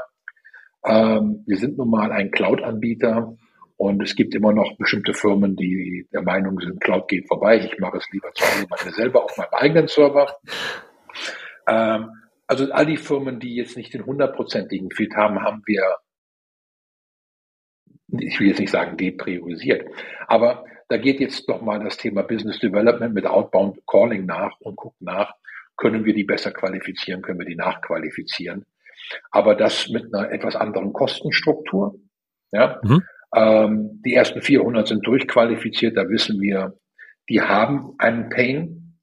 [0.86, 3.38] Ähm, wir sind nun mal ein Cloud-Anbieter
[3.78, 7.58] und es gibt immer noch bestimmte Firmen, die der Meinung sind, Cloud geht vorbei.
[7.58, 10.36] Ich mache es lieber zu Hause bei selber auf meinem eigenen Server.
[11.68, 12.10] Ähm,
[12.48, 15.82] also all die Firmen, die jetzt nicht den hundertprozentigen Fit haben, haben wir,
[18.20, 19.90] ich will jetzt nicht sagen depriorisiert,
[20.28, 25.02] aber da geht jetzt nochmal das Thema Business Development mit Outbound Calling nach und guckt
[25.02, 25.34] nach,
[25.78, 28.66] können wir die besser qualifizieren, können wir die nachqualifizieren.
[29.32, 31.96] Aber das mit einer etwas anderen Kostenstruktur.
[32.52, 32.80] Ja?
[32.84, 33.04] Mhm.
[33.36, 36.78] Ähm, die ersten 400 sind durchqualifiziert, da wissen wir,
[37.30, 39.00] die haben einen Pain.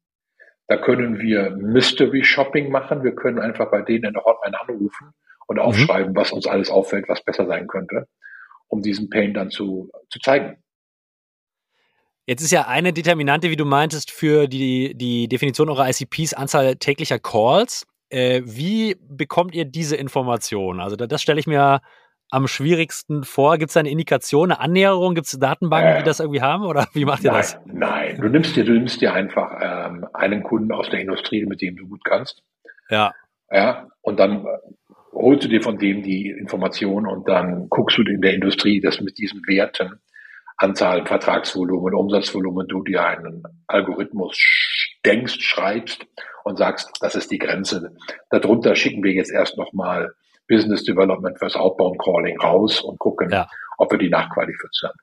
[0.68, 3.02] Da können wir Mystery Shopping machen.
[3.02, 5.12] Wir können einfach bei denen in der Hotline anrufen
[5.48, 5.62] und mhm.
[5.62, 8.06] aufschreiben, was uns alles auffällt, was besser sein könnte,
[8.70, 10.56] um diesen Pain dann zu, zu zeigen.
[12.26, 16.76] Jetzt ist ja eine Determinante, wie du meintest, für die, die Definition eurer ICPs Anzahl
[16.76, 17.86] täglicher Calls.
[18.08, 20.80] Äh, wie bekommt ihr diese Information?
[20.80, 21.80] Also das, das stelle ich mir
[22.30, 23.58] am schwierigsten vor?
[23.58, 25.16] Gibt es eine Indikation, eine Annäherung?
[25.16, 26.64] Gibt es Datenbanken, äh, die das irgendwie haben?
[26.64, 27.58] Oder wie macht ihr nein, das?
[27.66, 31.60] Nein, du nimmst dir, du nimmst dir einfach ähm, einen Kunden aus der Industrie, mit
[31.60, 32.42] dem du gut kannst.
[32.88, 33.12] Ja.
[33.50, 34.46] Ja, und dann
[35.12, 39.00] holst du dir von dem die Information und dann guckst du in der Industrie, dass
[39.00, 40.00] mit diesen Werten,
[40.56, 44.38] Anzahl, Vertragsvolumen, Umsatzvolumen, du dir einen Algorithmus
[45.04, 46.06] denkst, schreibst
[46.44, 47.96] und sagst, das ist die Grenze.
[48.30, 50.12] Darunter schicken wir jetzt erst nochmal
[50.48, 53.48] Business Development fürs Outbound Calling raus und gucken, ja.
[53.78, 54.94] ob wir die nachqualifizieren.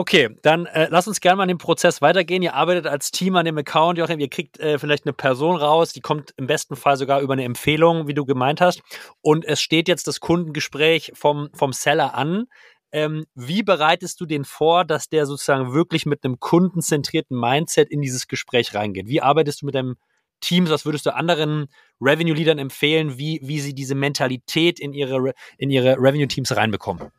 [0.00, 2.40] Okay, dann äh, lass uns gerne mal an dem Prozess weitergehen.
[2.40, 5.92] Ihr arbeitet als Team an dem Account, Joachim, ihr kriegt äh, vielleicht eine Person raus,
[5.92, 8.80] die kommt im besten Fall sogar über eine Empfehlung, wie du gemeint hast.
[9.22, 12.44] Und es steht jetzt das Kundengespräch vom, vom Seller an.
[12.92, 18.00] Ähm, wie bereitest du den vor, dass der sozusagen wirklich mit einem kundenzentrierten Mindset in
[18.00, 19.08] dieses Gespräch reingeht?
[19.08, 19.96] Wie arbeitest du mit deinem
[20.40, 21.66] Teams, was würdest du anderen
[22.00, 27.10] Revenue-Leadern empfehlen, wie, wie sie diese Mentalität in ihre, in ihre Revenue-Teams reinbekommen?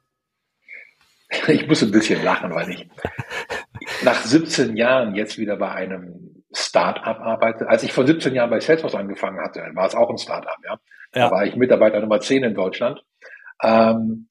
[1.48, 2.88] Ich muss ein bisschen lachen, weil ich
[4.04, 7.68] nach 17 Jahren jetzt wieder bei einem Start-up arbeite.
[7.70, 10.80] Als ich vor 17 Jahren bei Salesforce angefangen hatte, war es auch ein Start-up, ja.
[11.14, 11.30] ja.
[11.30, 13.04] Da war ich Mitarbeiter Nummer 10 in Deutschland.
[13.62, 14.30] Ähm,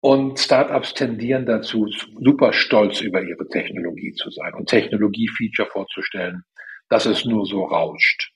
[0.00, 1.86] und Startups tendieren dazu,
[2.20, 6.42] super stolz über ihre Technologie zu sein und Technologie-Feature vorzustellen,
[6.88, 8.32] dass es nur so rauscht.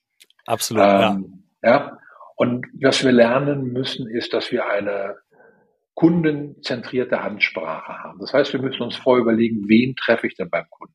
[0.47, 0.85] Absolut.
[0.85, 1.71] Ähm, ja.
[1.71, 1.99] ja.
[2.37, 5.17] Und was wir lernen müssen, ist, dass wir eine
[5.97, 8.19] kundenzentrierte Ansprache haben.
[8.21, 10.95] Das heißt, wir müssen uns vorher überlegen, wen treffe ich denn beim Kunden?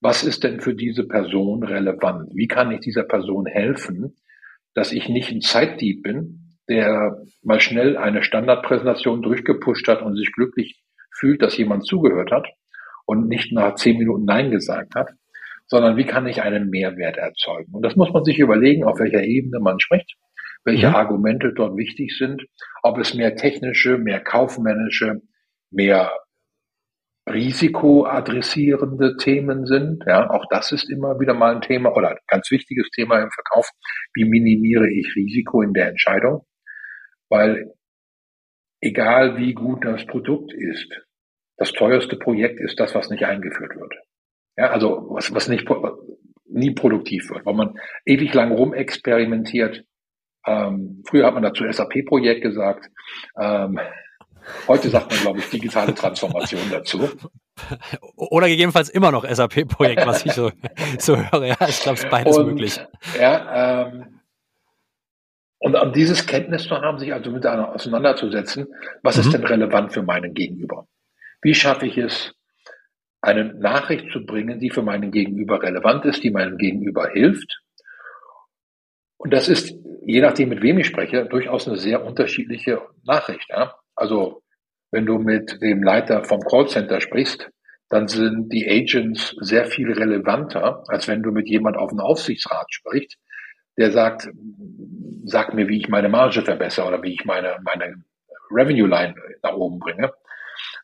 [0.00, 2.30] Was ist denn für diese Person relevant?
[2.34, 4.16] Wie kann ich dieser Person helfen,
[4.74, 10.32] dass ich nicht ein Zeitdieb bin, der mal schnell eine Standardpräsentation durchgepusht hat und sich
[10.32, 10.82] glücklich
[11.12, 12.46] fühlt, dass jemand zugehört hat
[13.04, 15.10] und nicht nach zehn Minuten Nein gesagt hat,
[15.66, 17.74] sondern wie kann ich einen Mehrwert erzeugen?
[17.74, 20.16] Und das muss man sich überlegen, auf welcher Ebene man spricht,
[20.64, 20.94] welche mhm.
[20.94, 22.44] Argumente dort wichtig sind,
[22.82, 25.22] ob es mehr technische, mehr kaufmännische,
[25.70, 26.12] mehr
[27.28, 30.04] risikoadressierende Themen sind.
[30.06, 33.30] Ja, auch das ist immer wieder mal ein Thema oder ein ganz wichtiges Thema im
[33.30, 33.70] Verkauf.
[34.14, 36.44] Wie minimiere ich Risiko in der Entscheidung?
[37.28, 37.72] Weil
[38.80, 40.92] egal wie gut das Produkt ist,
[41.56, 43.94] das teuerste Projekt ist das, was nicht eingeführt wird.
[44.56, 45.68] Ja, also was, was nicht
[46.46, 49.84] nie produktiv wird, weil man ewig lang rumexperimentiert.
[50.46, 52.90] Ähm, früher hat man dazu SAP-Projekt gesagt.
[53.38, 53.78] Ähm,
[54.66, 57.08] heute sagt man, glaube ich, digitale Transformation dazu.
[58.16, 60.50] Oder gegebenenfalls immer noch SAP-Projekt, was ich so,
[60.98, 61.46] so höre.
[61.46, 62.80] Ja, ich glaube, es ist beides und, möglich.
[63.18, 64.20] Ja, ähm,
[65.58, 68.66] und um dieses Kenntnis zu haben, sich also miteinander auseinanderzusetzen,
[69.02, 69.22] was mhm.
[69.22, 70.86] ist denn relevant für meinen Gegenüber?
[71.42, 72.34] Wie schaffe ich es,
[73.22, 77.60] eine Nachricht zu bringen, die für meinen Gegenüber relevant ist, die meinem Gegenüber hilft.
[79.20, 79.74] Und das ist,
[80.06, 83.50] je nachdem, mit wem ich spreche, durchaus eine sehr unterschiedliche Nachricht.
[83.50, 83.74] Ja?
[83.94, 84.42] Also,
[84.90, 87.50] wenn du mit dem Leiter vom Callcenter sprichst,
[87.90, 92.72] dann sind die Agents sehr viel relevanter, als wenn du mit jemand auf dem Aufsichtsrat
[92.72, 93.18] sprichst,
[93.76, 94.30] der sagt,
[95.24, 98.02] sag mir, wie ich meine Marge verbessere oder wie ich meine, meine
[98.50, 100.14] Revenue Line nach oben bringe.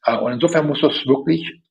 [0.05, 1.63] Äh, und insofern muss das wirklich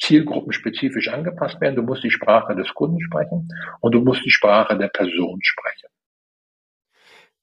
[0.00, 1.74] zielgruppenspezifisch angepasst werden.
[1.74, 3.48] Du musst die Sprache des Kunden sprechen
[3.80, 5.88] und du musst die Sprache der Person sprechen.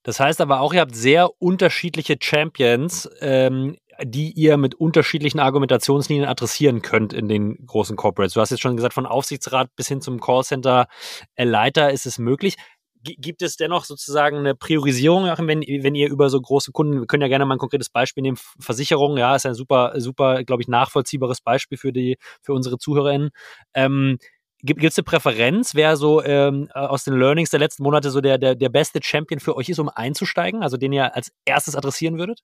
[0.02, 6.26] Das heißt aber auch, ihr habt sehr unterschiedliche Champions, ähm, die ihr mit unterschiedlichen Argumentationslinien
[6.28, 8.34] adressieren könnt in den großen Corporates.
[8.34, 12.56] Du hast jetzt schon gesagt, von Aufsichtsrat bis hin zum Callcenter-Leiter ist es möglich
[13.02, 17.22] gibt es dennoch sozusagen eine Priorisierung, wenn, wenn ihr über so große Kunden, wir können
[17.22, 20.68] ja gerne mal ein konkretes Beispiel nehmen, Versicherung, ja, ist ein super, super, glaube ich,
[20.68, 23.30] nachvollziehbares Beispiel für die, für unsere ZuhörerInnen.
[23.74, 24.18] Ähm,
[24.64, 28.38] Gibt es eine Präferenz, wer so ähm, aus den Learnings der letzten Monate so der,
[28.38, 30.62] der, der beste Champion für euch ist, um einzusteigen?
[30.62, 32.40] Also den ihr als erstes adressieren würdet?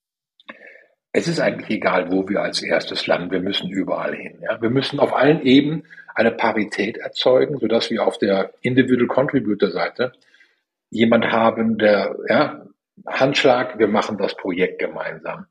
[1.13, 3.31] Es ist eigentlich egal, wo wir als erstes landen.
[3.31, 4.39] Wir müssen überall hin.
[4.43, 4.61] Ja?
[4.61, 10.13] Wir müssen auf allen Ebenen eine Parität erzeugen, sodass wir auf der Individual Contributor Seite
[10.91, 12.67] jemand haben, der, ja,
[13.07, 15.47] Handschlag, wir machen das Projekt gemeinsam.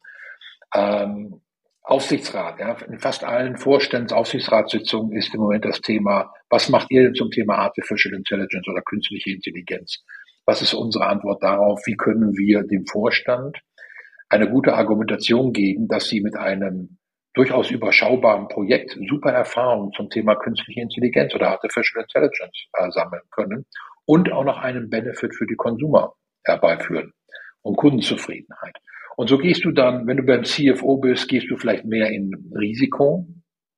[0.74, 1.42] Ähm,
[1.88, 7.14] Aufsichtsrat, ja, in fast allen Vorstandsaufsichtsratssitzungen ist im Moment das Thema, was macht ihr denn
[7.14, 10.04] zum Thema Artificial Intelligence oder künstliche Intelligenz?
[10.46, 11.80] Was ist unsere Antwort darauf?
[11.86, 13.58] Wie können wir dem Vorstand
[14.28, 16.98] eine gute Argumentation geben, dass sie mit einem
[17.34, 23.66] durchaus überschaubaren Projekt super Erfahrungen zum Thema künstliche Intelligenz oder Artificial Intelligence äh, sammeln können
[24.06, 27.14] und auch noch einen Benefit für die Konsumer herbeiführen
[27.62, 28.76] und Kundenzufriedenheit.
[29.18, 32.52] Und so gehst du dann, wenn du beim CFO bist, gehst du vielleicht mehr in
[32.56, 33.28] Risiko.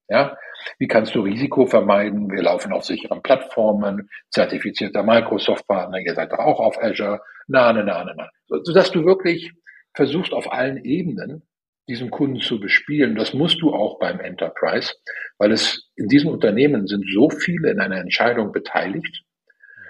[0.10, 0.38] Ja,
[0.80, 2.30] wie kannst du Risiko vermeiden?
[2.30, 7.22] Wir laufen auf sicheren Plattformen, zertifizierter Microsoft-Partner, ihr seid doch auch auf Azure.
[7.48, 8.30] Na, na, na, na, na.
[8.64, 9.52] Sodass du wirklich
[9.96, 11.44] versuchst auf allen Ebenen
[11.88, 13.16] diesen Kunden zu bespielen.
[13.16, 14.94] Das musst du auch beim Enterprise,
[15.38, 19.24] weil es in diesen Unternehmen sind so viele in einer Entscheidung beteiligt.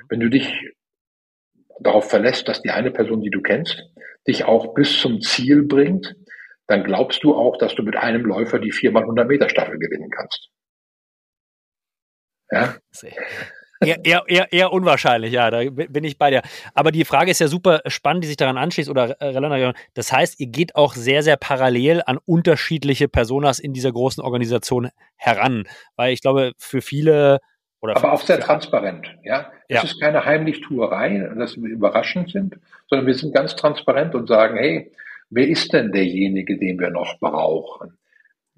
[0.10, 0.54] Wenn du dich
[1.80, 3.84] darauf verlässt, dass die eine Person, die du kennst,
[4.30, 6.15] dich auch bis zum Ziel bringt,
[6.68, 10.50] dann glaubst du auch, dass du mit einem Läufer die 4x100 Meter Staffel gewinnen kannst.
[12.52, 12.76] Ja?
[13.82, 16.42] Eher, eher, eher, eher unwahrscheinlich, ja, da bin ich bei dir.
[16.74, 20.39] Aber die Frage ist ja super spannend, die sich daran anschließt oder äh, das heißt,
[20.39, 25.63] ihr geht auch sehr, sehr parallel an unterschiedliche Personas in dieser großen Organisation heran,
[25.96, 27.39] weil ich glaube, für viele
[27.82, 29.52] oder aber auch sehr transparent, ja.
[29.68, 29.84] Es ja.
[29.84, 34.92] ist keine Heimlichtuerei, dass wir überraschend sind, sondern wir sind ganz transparent und sagen, hey,
[35.30, 37.98] wer ist denn derjenige, den wir noch brauchen?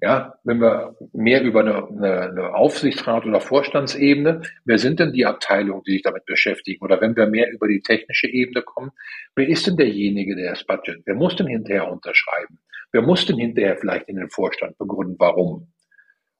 [0.00, 5.24] Ja, wenn wir mehr über eine, eine, eine Aufsichtsrat oder Vorstandsebene, wer sind denn die
[5.24, 6.84] Abteilungen, die sich damit beschäftigen?
[6.84, 8.90] Oder wenn wir mehr über die technische Ebene kommen,
[9.36, 11.02] wer ist denn derjenige, der das Budget?
[11.04, 12.58] Wer muss denn hinterher unterschreiben?
[12.90, 15.68] Wer muss denn hinterher vielleicht in den Vorstand begründen, warum?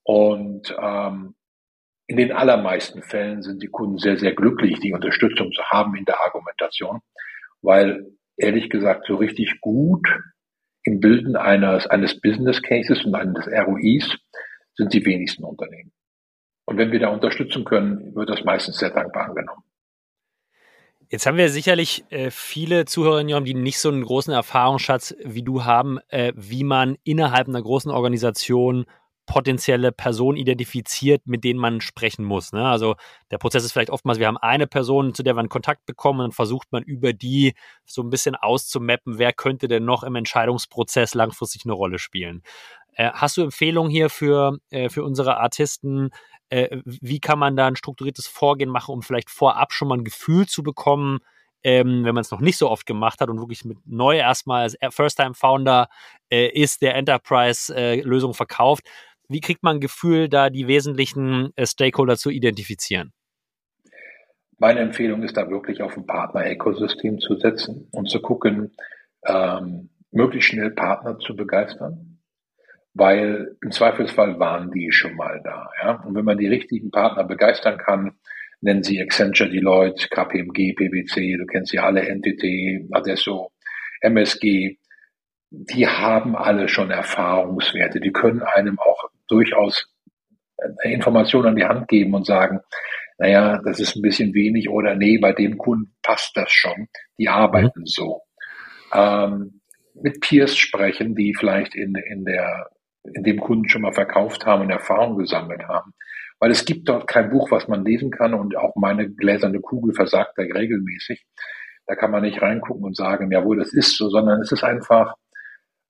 [0.03, 1.37] Und ähm,
[2.13, 6.05] in den allermeisten Fällen sind die Kunden sehr, sehr glücklich, die Unterstützung zu haben in
[6.05, 7.01] der Argumentation,
[7.63, 10.07] weil ehrlich gesagt so richtig gut
[10.85, 14.15] im Bilden eines, eines Business Cases und eines ROIs
[14.75, 15.91] sind die wenigsten Unternehmen.
[16.67, 19.63] Und wenn wir da unterstützen können, wird das meistens sehr dankbar angenommen.
[21.09, 25.65] Jetzt haben wir sicherlich äh, viele Zuhörerinnen, die nicht so einen großen Erfahrungsschatz wie du
[25.65, 28.85] haben, äh, wie man innerhalb einer großen Organisation
[29.33, 32.53] potenzielle Personen identifiziert, mit denen man sprechen muss.
[32.53, 32.69] Ne?
[32.69, 32.97] Also
[33.31, 36.21] der Prozess ist vielleicht oftmals, wir haben eine Person, zu der wir einen Kontakt bekommen
[36.21, 37.55] und dann versucht man über die
[37.87, 42.43] so ein bisschen auszumappen, wer könnte denn noch im Entscheidungsprozess langfristig eine Rolle spielen.
[42.93, 46.11] Äh, hast du Empfehlungen hier für, äh, für unsere Artisten?
[46.51, 50.05] Äh, wie kann man da ein strukturiertes Vorgehen machen, um vielleicht vorab schon mal ein
[50.05, 51.21] Gefühl zu bekommen,
[51.65, 54.63] ähm, wenn man es noch nicht so oft gemacht hat und wirklich mit neu erstmal
[54.63, 55.89] als First-Time-Founder
[56.31, 58.85] äh, ist, der Enterprise-Lösung äh, verkauft,
[59.33, 63.13] wie kriegt man ein Gefühl, da die wesentlichen äh, Stakeholder zu identifizieren?
[64.59, 68.73] Meine Empfehlung ist da wirklich auf ein Partner-Ökosystem zu setzen und zu gucken,
[69.27, 72.19] ähm, möglichst schnell Partner zu begeistern,
[72.95, 75.71] weil im Zweifelsfall waren die schon mal da.
[75.83, 76.03] Ja?
[76.05, 78.13] Und wenn man die richtigen Partner begeistern kann,
[78.61, 83.51] nennen sie Accenture, Deloitte, KPMG, PwC, du kennst sie alle, NTT, Adesso,
[84.01, 84.79] MSG,
[85.51, 89.89] die haben alle schon Erfahrungswerte, die können einem auch durchaus
[90.85, 92.61] Informationen an die Hand geben und sagen,
[93.19, 96.89] naja, das ist ein bisschen wenig oder nee, bei dem Kunden passt das schon.
[97.19, 97.87] Die arbeiten mhm.
[97.87, 98.23] so.
[98.93, 99.61] Ähm,
[99.95, 102.69] mit Peers sprechen, die vielleicht in, in, der,
[103.15, 105.93] in dem Kunden schon mal verkauft haben und Erfahrung gesammelt haben.
[106.41, 109.95] Weil es gibt dort kein Buch, was man lesen kann und auch meine gläserne Kugel
[109.95, 111.25] versagt da regelmäßig.
[111.87, 115.15] Da kann man nicht reingucken und sagen, jawohl, das ist so, sondern es ist einfach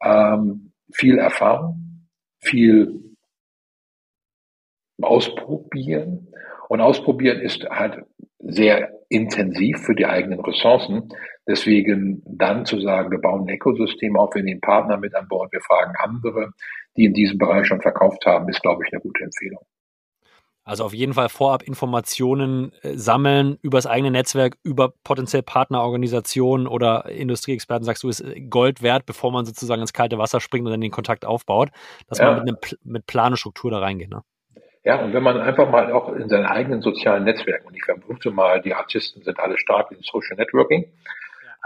[0.05, 2.09] ähm, viel Erfahrung,
[2.41, 3.12] viel
[5.05, 6.29] Ausprobieren.
[6.69, 8.05] Und ausprobieren ist halt
[8.39, 11.11] sehr intensiv für die eigenen Ressourcen.
[11.47, 15.53] Deswegen dann zu sagen, wir bauen ein Ökosystem auf, wir nehmen Partner mit an Bord,
[15.53, 16.53] wir fragen andere,
[16.97, 19.61] die in diesem Bereich schon verkauft haben, ist, glaube ich, eine gute Empfehlung.
[20.65, 26.69] Also auf jeden Fall vorab Informationen äh, sammeln über das eigene Netzwerk, über potenziell Partnerorganisationen
[26.69, 30.65] oder Industrieexperten, sagst du, ist äh, Gold wert, bevor man sozusagen ins kalte Wasser springt
[30.65, 31.71] und dann den Kontakt aufbaut,
[32.07, 32.27] dass ja.
[32.27, 34.11] man mit, einem, mit Plan und Struktur da reingeht.
[34.11, 34.23] Ne?
[34.85, 38.31] Ja, und wenn man einfach mal auch in seinen eigenen sozialen Netzwerken, und ich vermute
[38.33, 40.93] mal, die Artisten sind alle stark in Social Networking,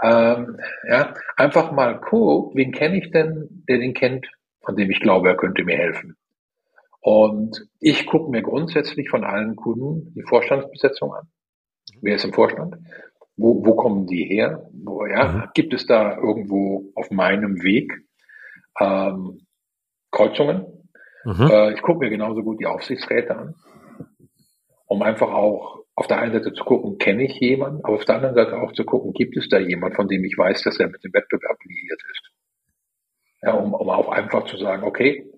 [0.01, 4.27] ja, ähm, ja einfach mal guckt, wen kenne ich denn, der den kennt,
[4.63, 6.15] von dem ich glaube, er könnte mir helfen.
[7.01, 11.27] Und ich gucke mir grundsätzlich von allen Kunden die Vorstandsbesetzung an.
[12.01, 12.75] Wer ist im Vorstand?
[13.37, 14.69] Wo, wo kommen die her?
[14.73, 15.43] Wo, ja, mhm.
[15.53, 17.93] Gibt es da irgendwo auf meinem Weg
[18.79, 19.45] ähm,
[20.11, 20.65] Kreuzungen?
[21.27, 21.49] Mhm.
[21.51, 23.55] Äh, ich gucke mir genauso gut die Aufsichtsräte an,
[24.85, 28.15] um einfach auch auf der einen Seite zu gucken, kenne ich jemanden, aber auf der
[28.15, 30.87] anderen Seite auch zu gucken, gibt es da jemand, von dem ich weiß, dass er
[30.87, 32.31] mit dem Wettbewerb liiert ist.
[33.41, 35.29] Ja, um, um auch einfach zu sagen, okay,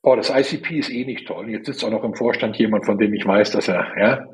[0.00, 1.50] boah, das ICP ist eh nicht toll.
[1.50, 4.28] Jetzt sitzt auch noch im Vorstand jemand, von dem ich weiß, dass er, ja,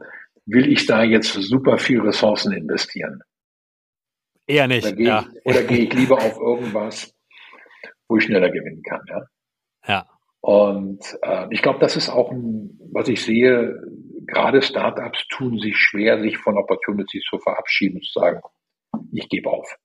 [0.44, 3.22] will ich da jetzt super viel Ressourcen investieren?
[4.46, 4.86] Eher nicht.
[4.86, 5.26] Oder gehe, ja.
[5.32, 7.14] ich, oder gehe ich lieber auf irgendwas,
[8.08, 9.22] wo ich schneller gewinnen kann, ja?
[9.86, 10.15] Ja.
[10.40, 13.80] Und äh, ich glaube, das ist auch ein, was ich sehe,
[14.26, 18.40] gerade Startups tun sich schwer, sich von Opportunities zu verabschieden zu sagen,
[19.12, 19.76] ich gebe auf.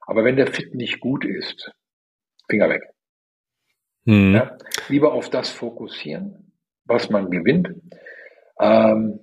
[0.00, 1.72] Aber wenn der Fit nicht gut ist,
[2.48, 2.82] Finger weg.
[4.04, 4.34] Mhm.
[4.34, 4.58] Ja,
[4.88, 6.52] lieber auf das fokussieren,
[6.84, 7.68] was man gewinnt.
[8.60, 9.20] Ähm,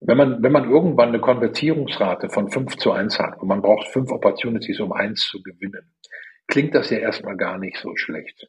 [0.00, 3.88] wenn man, wenn man irgendwann eine Konvertierungsrate von 5 zu 1 hat und man braucht
[3.88, 5.94] fünf Opportunities, um eins zu gewinnen,
[6.48, 8.48] klingt das ja erstmal gar nicht so schlecht.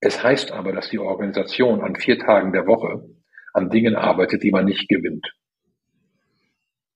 [0.00, 3.04] Es heißt aber, dass die Organisation an vier Tagen der Woche
[3.52, 5.26] an Dingen arbeitet, die man nicht gewinnt.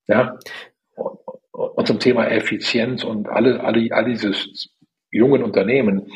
[0.07, 0.39] Ja?
[1.53, 4.71] Und, zum Thema Effizienz und alle, alle, all dieses
[5.11, 6.13] jungen Unternehmen,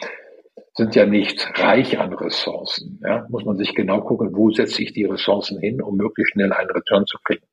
[0.75, 3.01] sind ja nicht reich an Ressourcen.
[3.03, 3.27] Ja?
[3.29, 6.71] Muss man sich genau gucken, wo setze ich die Ressourcen hin, um möglichst schnell einen
[6.71, 7.45] Return zu kriegen.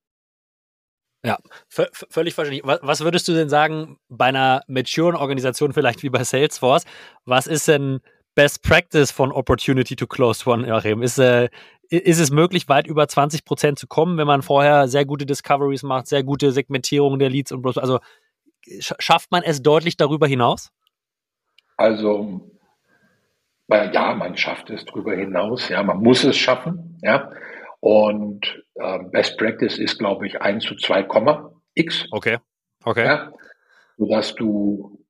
[1.26, 2.64] Ja, völlig verständlich.
[2.64, 6.86] Was würdest du denn sagen bei einer maturen Organisation, vielleicht wie bei Salesforce?
[7.26, 8.02] Was ist denn
[8.36, 11.02] Best Practice von Opportunity to Close One, Joachim?
[11.02, 11.50] Ist, äh,
[11.90, 15.84] ist es möglich, weit über 20 Prozent zu kommen, wenn man vorher sehr gute Discoveries
[15.84, 18.00] macht, sehr gute Segmentierung der Leads und also
[18.80, 20.72] schafft man es deutlich darüber hinaus?
[21.78, 22.52] Also
[23.70, 27.32] ja, man schafft es darüber hinaus, ja, man muss es schaffen, ja.
[27.80, 31.08] Und äh, Best Practice ist, glaube ich, 1 zu 2,
[31.76, 32.06] x.
[32.12, 32.38] Okay.
[32.84, 33.06] Okay.
[33.06, 33.32] Ja,
[33.98, 35.04] sodass du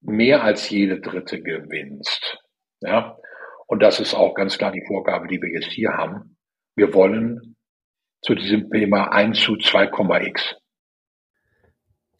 [0.00, 2.38] mehr als jede dritte gewinnst.
[2.80, 3.16] Ja.
[3.66, 6.36] Und das ist auch ganz klar die Vorgabe, die wir jetzt hier haben.
[6.74, 7.56] Wir wollen
[8.22, 10.56] zu diesem Thema 1 zu 2,x.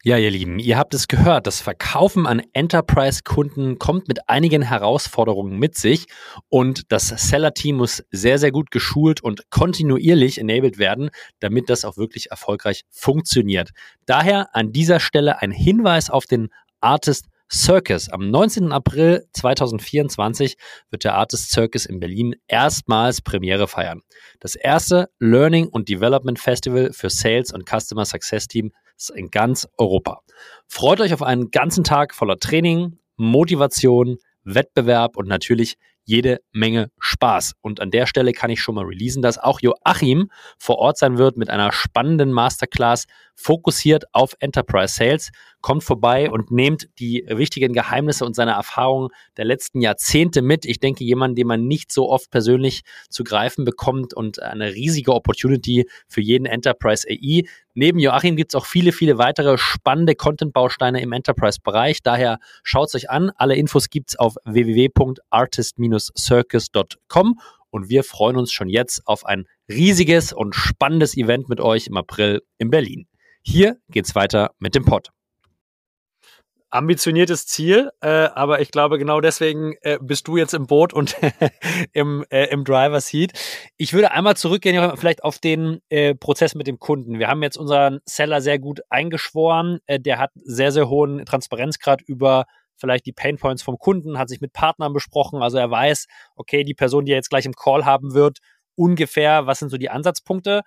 [0.03, 5.59] Ja, ihr Lieben, ihr habt es gehört, das Verkaufen an Enterprise-Kunden kommt mit einigen Herausforderungen
[5.59, 6.07] mit sich
[6.49, 11.97] und das Seller-Team muss sehr, sehr gut geschult und kontinuierlich enabled werden, damit das auch
[11.97, 13.73] wirklich erfolgreich funktioniert.
[14.07, 18.07] Daher an dieser Stelle ein Hinweis auf den Artist Circus.
[18.09, 18.71] Am 19.
[18.71, 20.55] April 2024
[20.89, 24.01] wird der Artist Circus in Berlin erstmals Premiere feiern.
[24.39, 28.71] Das erste Learning und Development Festival für Sales und Customer Success Team
[29.15, 30.21] in ganz Europa.
[30.67, 37.53] Freut euch auf einen ganzen Tag voller Training, Motivation, Wettbewerb und natürlich jede Menge Spaß.
[37.61, 41.17] Und an der Stelle kann ich schon mal releasen, dass auch Joachim vor Ort sein
[41.17, 45.31] wird mit einer spannenden Masterclass fokussiert auf Enterprise Sales.
[45.61, 50.65] Kommt vorbei und nehmt die wichtigen Geheimnisse und seine Erfahrungen der letzten Jahrzehnte mit.
[50.65, 55.13] Ich denke, jemand, den man nicht so oft persönlich zu greifen bekommt und eine riesige
[55.13, 57.43] Opportunity für jeden Enterprise AI.
[57.73, 62.03] Neben Joachim gibt es auch viele, viele weitere spannende Content-Bausteine im Enterprise-Bereich.
[62.03, 63.31] Daher schaut es euch an.
[63.35, 67.39] Alle Infos gibt es auf www.artist-circus.com
[67.71, 71.97] und wir freuen uns schon jetzt auf ein riesiges und spannendes Event mit euch im
[71.97, 73.07] April in Berlin.
[73.41, 75.09] Hier geht's weiter mit dem Pod.
[76.71, 81.17] Ambitioniertes Ziel, äh, aber ich glaube, genau deswegen äh, bist du jetzt im Boot und
[81.93, 83.33] im, äh, im Driver Seat.
[83.75, 87.19] Ich würde einmal zurückgehen, vielleicht auf den äh, Prozess mit dem Kunden.
[87.19, 89.79] Wir haben jetzt unseren Seller sehr gut eingeschworen.
[89.85, 92.45] Äh, der hat sehr, sehr hohen Transparenzgrad über
[92.77, 95.41] vielleicht die Painpoints vom Kunden, hat sich mit Partnern besprochen.
[95.41, 98.39] Also er weiß, okay, die Person, die er jetzt gleich im Call haben wird,
[98.75, 100.61] ungefähr, was sind so die Ansatzpunkte.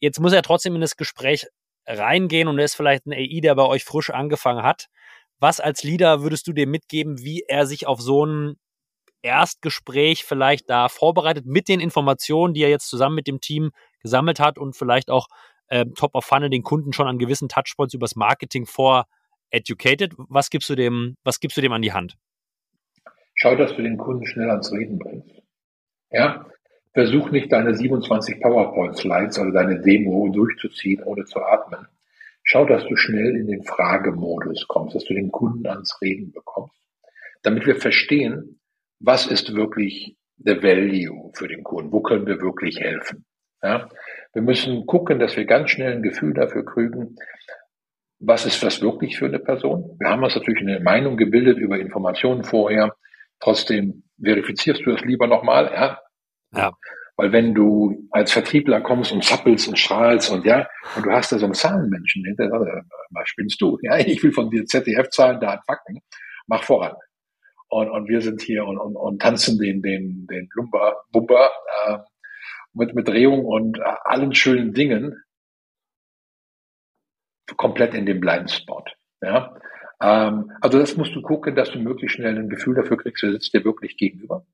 [0.00, 1.46] Jetzt muss er trotzdem in das Gespräch
[1.86, 4.86] reingehen und er ist vielleicht ein AI, der bei euch frisch angefangen hat.
[5.40, 8.56] Was als Leader würdest du dem mitgeben, wie er sich auf so ein
[9.22, 13.70] Erstgespräch vielleicht da vorbereitet mit den Informationen, die er jetzt zusammen mit dem Team
[14.00, 15.26] gesammelt hat und vielleicht auch
[15.68, 19.06] äh, Top of Funnel den Kunden schon an gewissen Touchpoints übers Marketing vor
[19.50, 20.14] educated.
[20.16, 22.16] Was gibst du dem, was gibst du dem an die Hand?
[23.34, 25.30] Schau, dass du den Kunden schnell ans Reden bringst.
[26.10, 26.46] Ja,
[26.98, 31.86] Versuch nicht deine 27 PowerPoint-Slides oder deine Demo durchzuziehen, ohne zu atmen.
[32.50, 36.80] Schau, dass du schnell in den Fragemodus kommst, dass du den Kunden ans Reden bekommst,
[37.42, 38.58] damit wir verstehen,
[39.00, 43.26] was ist wirklich der Value für den Kunden, wo können wir wirklich helfen.
[43.62, 43.90] Ja?
[44.32, 47.16] Wir müssen gucken, dass wir ganz schnell ein Gefühl dafür kriegen,
[48.18, 49.98] was ist das wirklich für eine Person.
[50.00, 52.96] Wir haben uns natürlich eine Meinung gebildet über Informationen vorher.
[53.40, 55.70] Trotzdem verifizierst du es lieber nochmal.
[55.74, 56.00] Ja?
[56.54, 56.72] Ja.
[57.18, 61.32] Weil wenn du als Vertriebler kommst und zappelst und strahlst und ja, und du hast
[61.32, 62.48] da so einen Zahlenmenschen hinter,
[63.10, 63.76] was spinnst du?
[63.82, 66.00] Ja, ich will von dir ZDF-Zahlen, da Fakten,
[66.46, 66.94] mach voran.
[67.68, 71.50] Und, und wir sind hier und, und, und tanzen den, den, den Lumba, Bumba,
[71.86, 71.98] äh,
[72.72, 75.20] mit, mit Drehung und äh, allen schönen Dingen
[77.56, 78.94] komplett in den Blindspot.
[79.20, 79.56] Ja?
[80.00, 83.32] Ähm, also das musst du gucken, dass du möglichst schnell ein Gefühl dafür kriegst, wer
[83.32, 84.46] sitzt dir wirklich gegenüber.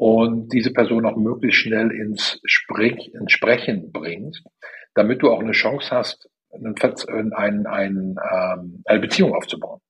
[0.00, 4.42] Und diese Person auch möglichst schnell ins, Sprech, ins Sprechen bringst,
[4.94, 9.82] damit du auch eine Chance hast, ein, ein, ein, ähm, eine Beziehung aufzubauen.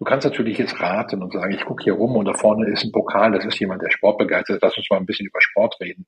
[0.00, 2.82] Du kannst natürlich jetzt raten und sagen, ich gucke hier rum und da vorne ist
[2.82, 5.76] ein Pokal, das ist jemand, der Sport begeistert, lass uns mal ein bisschen über Sport
[5.80, 6.04] reden.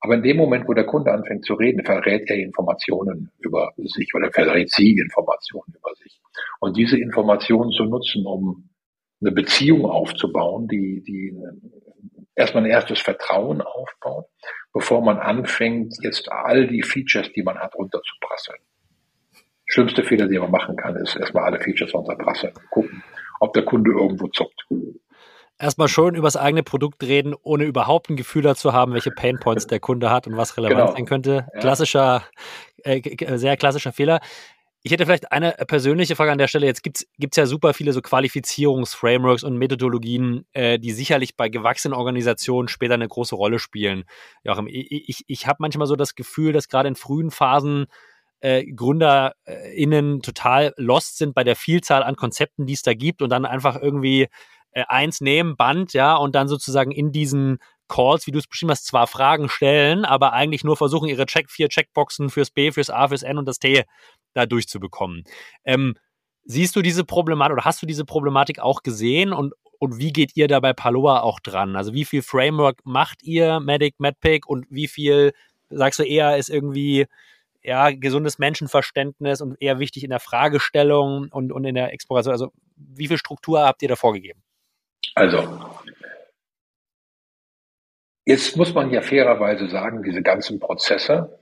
[0.00, 4.14] Aber in dem Moment, wo der Kunde anfängt zu reden, verrät er Informationen über sich
[4.14, 6.18] oder verrät sie Informationen über sich.
[6.60, 8.70] Und diese Informationen zu nutzen, um
[9.20, 11.36] eine Beziehung aufzubauen, die, die
[12.36, 14.26] erstmal ein erstes Vertrauen aufbaut,
[14.72, 18.58] bevor man anfängt, jetzt all die Features, die man hat, runterzuprasseln.
[19.66, 23.02] Schlimmste Fehler, den man machen kann, ist erstmal alle Features runterprasseln, gucken,
[23.40, 24.66] ob der Kunde irgendwo zuckt
[25.58, 29.66] erstmal schon über das eigene Produkt reden, ohne überhaupt ein Gefühl dazu haben, welche Painpoints
[29.66, 30.92] der Kunde hat und was relevant genau.
[30.92, 31.46] sein könnte.
[31.60, 32.24] Klassischer,
[32.82, 33.00] äh,
[33.36, 34.20] sehr klassischer Fehler.
[34.86, 36.64] Ich hätte vielleicht eine persönliche Frage an der Stelle.
[36.66, 41.92] Jetzt gibt es ja super viele so Qualifizierungsframeworks und Methodologien, äh, die sicherlich bei gewachsenen
[41.92, 44.04] Organisationen später eine große Rolle spielen.
[44.44, 47.86] Joachim, ich, ich, ich habe manchmal so das Gefühl, dass gerade in frühen Phasen
[48.38, 53.30] äh, GründerInnen total lost sind bei der Vielzahl an Konzepten, die es da gibt und
[53.30, 54.28] dann einfach irgendwie
[54.70, 57.58] äh, eins nehmen, Band, ja, und dann sozusagen in diesen
[57.88, 61.50] Calls, wie du es beschrieben hast, zwar Fragen stellen, aber eigentlich nur versuchen, ihre Check
[61.50, 63.84] vier Checkboxen fürs B, fürs A, fürs N und das T
[64.34, 65.24] da durchzubekommen.
[65.64, 65.94] Ähm,
[66.44, 70.36] siehst du diese Problematik oder hast du diese Problematik auch gesehen und, und wie geht
[70.36, 71.76] ihr da bei Paloa auch dran?
[71.76, 75.32] Also wie viel Framework macht ihr, Medic, MedPick und wie viel
[75.70, 77.06] sagst du eher ist irgendwie
[77.62, 82.32] ja, gesundes Menschenverständnis und eher wichtig in der Fragestellung und, und in der Exploration?
[82.32, 84.42] Also wie viel Struktur habt ihr da vorgegeben?
[85.14, 85.38] Also,
[88.26, 91.38] jetzt muss man ja fairerweise sagen, diese ganzen Prozesse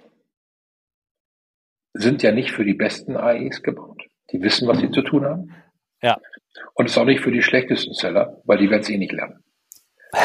[1.95, 4.03] sind ja nicht für die besten AEs gebaut.
[4.31, 5.55] Die wissen, was sie zu tun haben.
[6.03, 6.19] Ja.
[6.75, 9.13] Und es ist auch nicht für die schlechtesten Seller, weil die werden es eh nicht
[9.13, 9.43] lernen.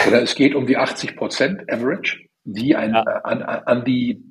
[0.08, 3.02] Oder es geht um die 80 Prozent Average, die ein, ja.
[3.02, 4.22] an, an die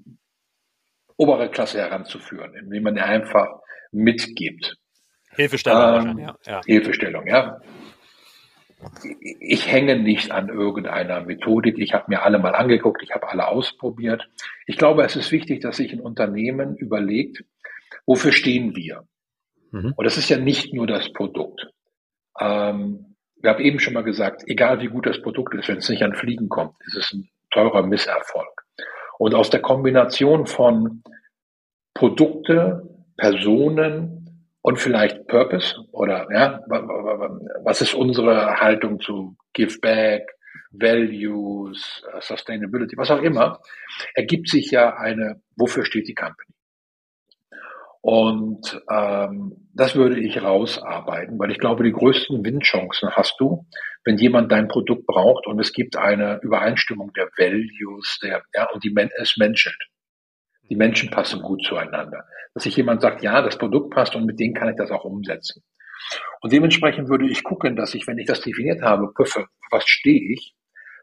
[1.16, 3.60] obere Klasse heranzuführen, indem man einfach
[3.90, 4.76] mitgibt.
[5.34, 6.10] Hilfestellung.
[6.10, 6.36] Ähm, ja.
[6.46, 6.60] ja.
[6.64, 7.60] Hilfestellung, ja
[9.40, 11.78] ich hänge nicht an irgendeiner Methodik.
[11.78, 14.28] Ich habe mir alle mal angeguckt, ich habe alle ausprobiert.
[14.66, 17.44] Ich glaube, es ist wichtig, dass sich ein Unternehmen überlegt,
[18.06, 19.04] wofür stehen wir?
[19.72, 19.94] Mhm.
[19.96, 21.68] Und das ist ja nicht nur das Produkt.
[22.40, 25.88] Ähm, wir haben eben schon mal gesagt, egal wie gut das Produkt ist, wenn es
[25.88, 28.64] nicht an Fliegen kommt, ist es ein teurer Misserfolg.
[29.18, 31.02] Und aus der Kombination von
[31.94, 34.17] Produkte, Personen,
[34.62, 36.60] und vielleicht Purpose oder ja,
[37.64, 40.28] was ist unsere Haltung zu Give Back,
[40.70, 43.60] Values, uh, Sustainability, was auch immer,
[44.14, 46.52] ergibt sich ja eine, wofür steht die Company?
[48.00, 53.66] Und ähm, das würde ich rausarbeiten, weil ich glaube, die größten Windchancen hast du,
[54.04, 58.84] wenn jemand dein Produkt braucht und es gibt eine Übereinstimmung der Values, der ja und
[58.84, 59.78] die es menschelt.
[60.68, 62.24] Die Menschen passen gut zueinander.
[62.54, 65.04] Dass sich jemand sagt, ja, das Produkt passt und mit denen kann ich das auch
[65.04, 65.62] umsetzen.
[66.40, 70.32] Und dementsprechend würde ich gucken, dass ich, wenn ich das definiert habe, für was stehe
[70.32, 70.54] ich,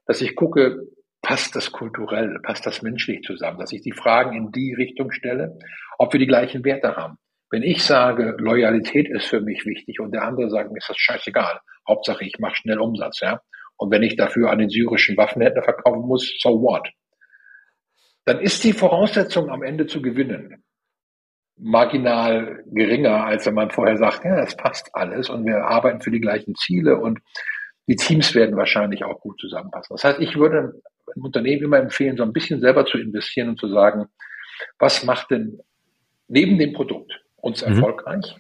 [0.06, 0.88] dass ich gucke,
[1.22, 5.58] passt das kulturell, passt das menschlich zusammen, dass ich die Fragen in die Richtung stelle,
[5.98, 7.18] ob wir die gleichen Werte haben.
[7.50, 10.98] Wenn ich sage, Loyalität ist für mich wichtig und der andere sagt, mir ist das
[10.98, 13.42] scheißegal, Hauptsache ich mache schnell Umsatz, ja.
[13.78, 16.90] Und wenn ich dafür an den syrischen Waffenhändler verkaufen muss, so what?
[18.26, 20.64] Dann ist die Voraussetzung am Ende zu gewinnen
[21.58, 26.12] marginal geringer, als wenn man vorher sagt, ja, das passt alles und wir arbeiten für
[26.12, 27.20] die gleichen Ziele und
[27.88, 29.96] die Teams werden wahrscheinlich auch gut zusammenpassen.
[29.96, 30.82] Das heißt, ich würde
[31.14, 34.08] einem Unternehmen immer empfehlen, so ein bisschen selber zu investieren und zu sagen,
[34.80, 35.60] was macht denn
[36.28, 37.74] neben dem Produkt uns mhm.
[37.74, 38.36] erfolgreich?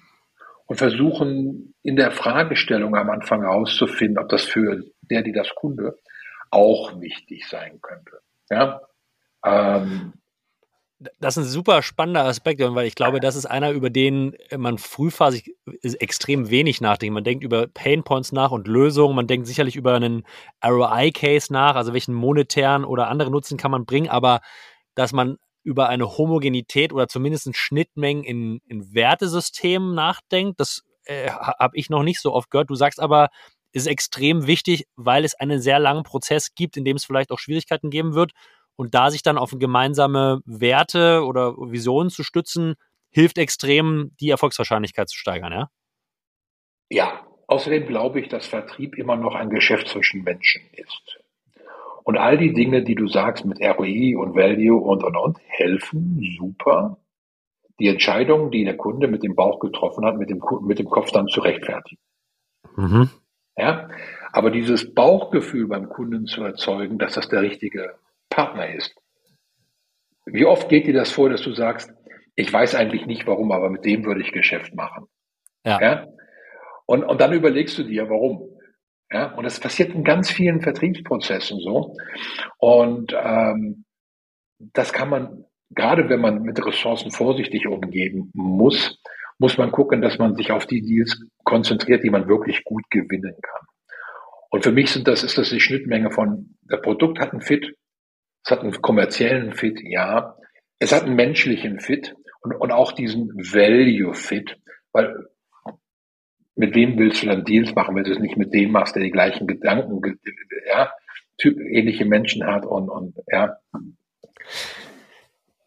[0.68, 5.96] Und versuchen in der Fragestellung am Anfang herauszufinden, ob das für der, die das Kunde
[6.50, 8.18] auch wichtig sein könnte.
[8.50, 8.82] Ja,
[9.46, 10.14] ähm,
[11.20, 14.78] das ist ein super spannender Aspekt, weil ich glaube, das ist einer, über den man
[14.78, 17.14] frühphasig extrem wenig nachdenkt.
[17.14, 19.16] Man denkt über Painpoints nach und Lösungen.
[19.16, 20.24] Man denkt sicherlich über einen
[20.66, 24.40] ROI-Case nach, also welchen monetären oder anderen Nutzen kann man bringen, aber
[24.96, 31.76] dass man über eine Homogenität oder zumindest Schnittmengen in, in Wertesystemen nachdenkt, das äh, habe
[31.76, 32.70] ich noch nicht so oft gehört.
[32.70, 33.30] Du sagst aber,
[33.74, 37.40] ist extrem wichtig, weil es einen sehr langen Prozess gibt, in dem es vielleicht auch
[37.40, 38.32] Schwierigkeiten geben wird.
[38.76, 42.76] Und da sich dann auf gemeinsame Werte oder Visionen zu stützen,
[43.10, 45.70] hilft extrem, die Erfolgswahrscheinlichkeit zu steigern, ja?
[46.90, 51.20] Ja, außerdem glaube ich, dass Vertrieb immer noch ein Geschäft zwischen Menschen ist.
[52.04, 56.22] Und all die Dinge, die du sagst mit ROI und Value und, und, und, helfen
[56.38, 56.98] super,
[57.80, 61.12] die Entscheidung, die der Kunde mit dem Bauch getroffen hat, mit dem, mit dem Kopf
[61.12, 62.02] dann zu rechtfertigen.
[62.76, 63.10] Mhm.
[63.58, 63.90] Ja,
[64.32, 67.96] aber dieses Bauchgefühl beim Kunden zu erzeugen, dass das der richtige
[68.30, 68.96] Partner ist.
[70.26, 71.92] Wie oft geht dir das vor, dass du sagst,
[72.36, 75.06] ich weiß eigentlich nicht warum, aber mit dem würde ich Geschäft machen.
[75.64, 75.80] Ja.
[75.82, 76.08] ja?
[76.86, 78.50] Und, und dann überlegst du dir, warum.
[79.12, 81.96] Ja, und das passiert in ganz vielen Vertriebsprozessen so.
[82.58, 83.86] Und ähm,
[84.60, 89.00] das kann man, gerade wenn man mit Ressourcen vorsichtig umgehen muss,
[89.38, 93.36] muss man gucken, dass man sich auf die Deals konzentriert, die man wirklich gut gewinnen
[93.42, 93.68] kann.
[94.50, 97.76] Und für mich sind das, ist das die Schnittmenge von, der Produkt hat einen Fit,
[98.46, 100.38] es hat einen kommerziellen Fit, ja,
[100.78, 104.58] es hat einen menschlichen Fit und, und auch diesen Value Fit,
[104.92, 105.28] weil
[106.56, 109.04] mit wem willst du dann Deals machen, wenn du es nicht mit dem machst, der
[109.04, 110.20] die gleichen Gedanken,
[110.68, 110.92] ja,
[111.38, 113.58] typ, ähnliche Menschen hat und, und ja.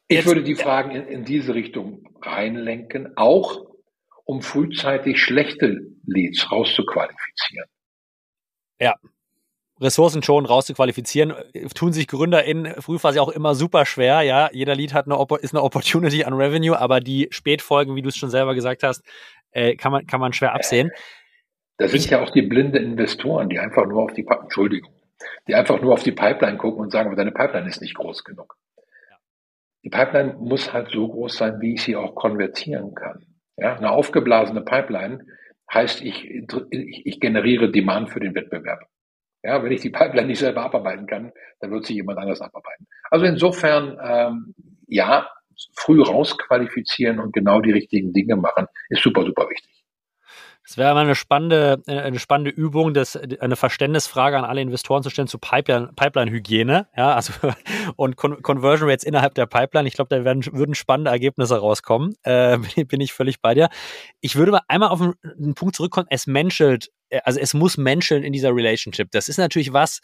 [0.06, 3.66] Ich würde die Fragen in, in diese Richtung reinlenken, auch
[4.24, 7.68] um frühzeitig schlechte Leads rauszuqualifizieren.
[8.80, 8.94] Ja,
[9.80, 11.34] Ressourcen schon rauszuqualifizieren,
[11.74, 14.22] tun sich Gründer in Frühphase auch immer super schwer.
[14.22, 18.08] Ja, jeder Lead hat eine, ist eine Opportunity an Revenue, aber die Spätfolgen, wie du
[18.08, 19.02] es schon selber gesagt hast,
[19.52, 20.90] äh, kann man kann man schwer absehen.
[21.78, 24.92] Das sind ja auch die blinde Investoren, die einfach nur auf die Entschuldigung,
[25.46, 28.24] die einfach nur auf die Pipeline gucken und sagen, aber deine Pipeline ist nicht groß
[28.24, 28.56] genug.
[29.84, 33.24] Die Pipeline muss halt so groß sein, wie ich sie auch konvertieren kann.
[33.56, 35.24] Ja, eine aufgeblasene Pipeline
[35.72, 38.88] heißt, ich, ich, ich generiere Demand für den Wettbewerb.
[39.48, 42.86] Ja, wenn ich die Pipeline nicht selber abarbeiten kann, dann wird sie jemand anders abarbeiten.
[43.10, 44.54] Also insofern, ähm,
[44.86, 45.26] ja,
[45.74, 49.77] früh rausqualifizieren und genau die richtigen Dinge machen, ist super, super wichtig.
[50.68, 55.02] Es wäre mal eine spannende, äh, eine spannende Übung, das, eine Verständnisfrage an alle Investoren
[55.02, 57.32] zu stellen zu Pipeline, Pipeline-Hygiene, ja, also
[57.96, 59.88] und Con Conversion Rates innerhalb der Pipeline.
[59.88, 62.16] Ich glaube, da werden, würden spannende Ergebnisse rauskommen.
[62.22, 63.70] Äh, bin ich völlig bei dir.
[64.20, 66.06] Ich würde mal einmal auf einen Punkt zurückkommen.
[66.10, 69.10] Es menschelt, äh, also es muss menscheln in dieser Relationship.
[69.10, 70.00] Das ist natürlich was,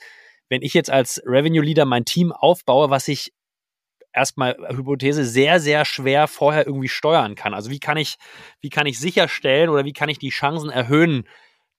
[0.48, 3.34] wenn ich jetzt als Revenue Leader mein Team aufbaue, was ich
[4.14, 7.54] erstmal Hypothese sehr, sehr schwer vorher irgendwie steuern kann.
[7.54, 8.16] Also wie kann ich,
[8.60, 11.28] wie kann ich sicherstellen oder wie kann ich die Chancen erhöhen,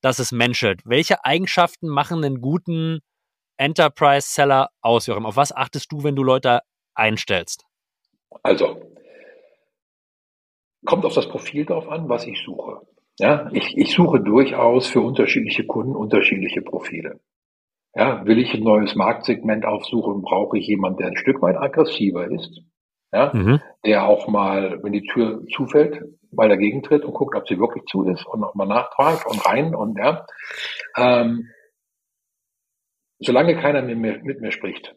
[0.02, 0.82] dass es menschelt?
[0.86, 3.00] Welche Eigenschaften machen einen guten
[3.58, 5.26] Enterprise-Seller aus, Joachim?
[5.26, 6.62] Auf was achtest du, wenn du Leute
[6.94, 7.66] einstellst?
[8.44, 8.82] Also,
[10.86, 12.82] kommt auf das Profil drauf an, was ich suche.
[13.18, 17.20] Ja, ich, ich suche durchaus für unterschiedliche Kunden unterschiedliche Profile.
[17.96, 22.30] Ja, will ich ein neues Marktsegment aufsuchen, brauche ich jemanden, der ein Stück weit aggressiver
[22.30, 22.62] ist.
[23.14, 23.62] Ja, mhm.
[23.86, 27.86] der auch mal, wenn die Tür zufällt, mal dagegen tritt und guckt, ob sie wirklich
[27.86, 30.26] zu ist und nochmal nachfragt und rein und ja.
[30.98, 31.50] Ähm,
[33.20, 34.94] solange keiner mit mir, mit mir spricht,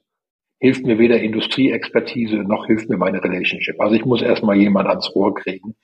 [0.59, 3.81] hilft mir weder Industrieexpertise noch hilft mir meine Relationship.
[3.81, 5.77] Also ich muss erstmal jemand ans Rohr kriegen,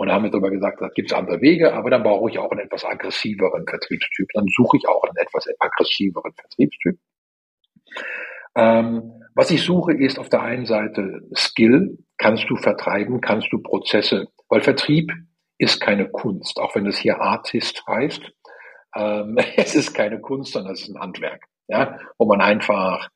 [0.00, 2.38] und da haben wir darüber gesagt, da gibt es andere Wege, aber dann brauche ich
[2.38, 4.28] auch einen etwas aggressiveren Vertriebstyp.
[4.32, 6.98] Dann suche ich auch einen etwas aggressiveren Vertriebstyp.
[8.56, 11.98] Ähm, was ich suche, ist auf der einen Seite Skill.
[12.16, 13.20] Kannst du vertreiben?
[13.20, 14.28] Kannst du Prozesse?
[14.48, 15.12] Weil Vertrieb
[15.58, 18.22] ist keine Kunst, auch wenn es hier Artist heißt.
[18.96, 23.10] Ähm, es ist keine Kunst, sondern es ist ein Handwerk, ja, wo man einfach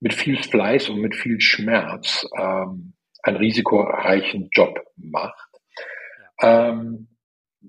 [0.00, 2.92] mit viel Fleiß und mit viel Schmerz ähm,
[3.22, 5.43] einen risikoreichen Job macht.
[6.42, 7.08] Ähm,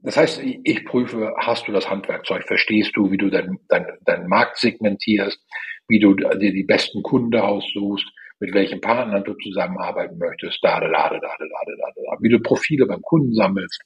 [0.02, 4.28] das heißt, ich prüfe, hast du das Handwerkzeug, verstehst du, wie du deinen dein, dein
[4.28, 5.40] Markt segmentierst,
[5.88, 8.06] wie du dir die besten Kunden aussuchst,
[8.40, 12.30] mit welchen Partnern du zusammenarbeiten möchtest, da, da, da, da, da, da, da, da, wie
[12.30, 13.82] du Profile beim Kunden sammelst,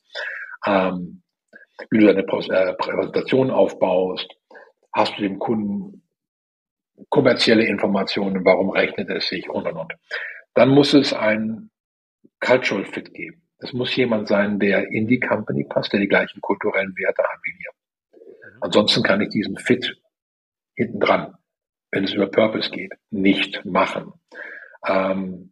[0.65, 1.21] ähm,
[1.91, 4.27] wie du deine äh, Präsentation aufbaust,
[4.93, 6.03] hast du dem Kunden
[7.09, 9.93] kommerzielle Informationen, warum rechnet es sich und und und.
[10.53, 11.69] Dann muss es ein
[12.41, 13.48] Cultural Fit geben.
[13.59, 17.39] Es muss jemand sein, der in die Company passt, der die gleichen kulturellen Werte hat
[17.43, 17.71] wie wir.
[18.51, 18.57] Mhm.
[18.61, 19.97] Ansonsten kann ich diesen Fit
[20.75, 21.35] hinten dran,
[21.91, 24.13] wenn es über Purpose geht, nicht machen.
[24.87, 25.51] Ähm,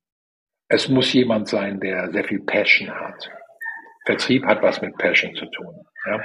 [0.70, 3.30] es muss jemand sein, der sehr viel Passion hat.
[4.06, 5.86] Vertrieb hat was mit Passion zu tun.
[6.06, 6.22] Ja?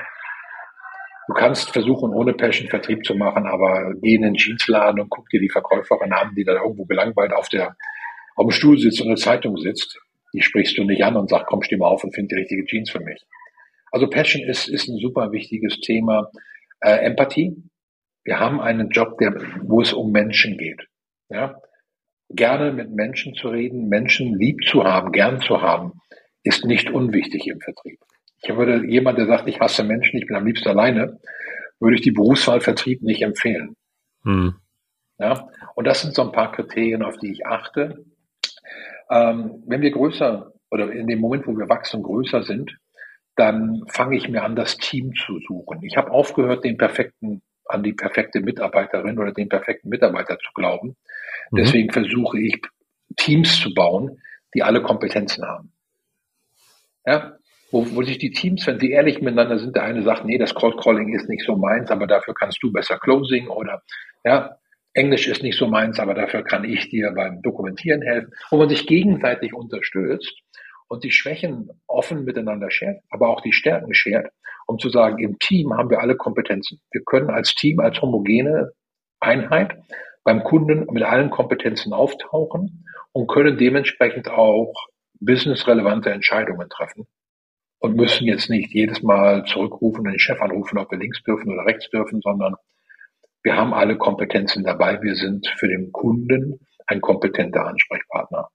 [1.26, 5.28] Du kannst versuchen, ohne Passion Vertrieb zu machen, aber geh in den Jeansladen und guck
[5.30, 7.76] dir die Verkäuferin an, die da irgendwo gelangweilt auf der
[8.34, 9.98] auf dem Stuhl sitzt und eine Zeitung sitzt
[10.32, 12.64] die sprichst du nicht an und sagst, komm, steh mal auf und find die richtige
[12.64, 13.22] Jeans für mich.
[13.90, 16.30] Also Passion ist, ist ein super wichtiges Thema.
[16.80, 17.54] Äh, Empathie.
[18.24, 20.88] Wir haben einen Job, der, wo es um Menschen geht.
[21.28, 21.60] Ja?
[22.30, 26.00] Gerne mit Menschen zu reden, Menschen lieb zu haben, gern zu haben,
[26.42, 27.98] ist nicht unwichtig im Vertrieb.
[28.42, 31.20] Ich würde jemand, der sagt, ich hasse Menschen, ich bin am liebsten alleine,
[31.78, 33.76] würde ich die Berufswahl Vertrieb nicht empfehlen.
[34.24, 34.54] Hm.
[35.18, 35.48] Ja?
[35.74, 38.04] Und das sind so ein paar Kriterien, auf die ich achte.
[39.12, 42.78] Ähm, wenn wir größer oder in dem Moment, wo wir wachsen und größer sind,
[43.36, 45.82] dann fange ich mir an, das Team zu suchen.
[45.82, 50.96] Ich habe aufgehört, den perfekten, an die perfekte Mitarbeiterin oder den perfekten Mitarbeiter zu glauben.
[51.50, 51.56] Mhm.
[51.56, 52.60] Deswegen versuche ich,
[53.16, 54.22] Teams zu bauen,
[54.54, 55.72] die alle Kompetenzen haben.
[57.04, 57.36] Ja,
[57.70, 60.54] wo, wo sich die Teams, wenn sie ehrlich miteinander sind, der eine sagt, nee, das
[60.54, 63.82] Cold Calling ist nicht so meins, aber dafür kannst du besser Closing oder
[64.24, 64.56] ja,
[64.94, 68.68] Englisch ist nicht so meins, aber dafür kann ich dir beim Dokumentieren helfen, wo man
[68.68, 70.38] sich gegenseitig unterstützt
[70.88, 74.30] und die Schwächen offen miteinander schert, aber auch die Stärken schert,
[74.66, 76.80] um zu sagen, im Team haben wir alle Kompetenzen.
[76.90, 78.72] Wir können als Team, als homogene
[79.20, 79.78] Einheit
[80.24, 84.74] beim Kunden mit allen Kompetenzen auftauchen und können dementsprechend auch
[85.20, 87.06] businessrelevante Entscheidungen treffen
[87.78, 91.50] und müssen jetzt nicht jedes Mal zurückrufen und den Chef anrufen, ob wir links dürfen
[91.52, 92.54] oder rechts dürfen, sondern
[93.42, 95.02] wir haben alle Kompetenzen dabei.
[95.02, 98.48] Wir sind für den Kunden ein kompetenter Ansprechpartner.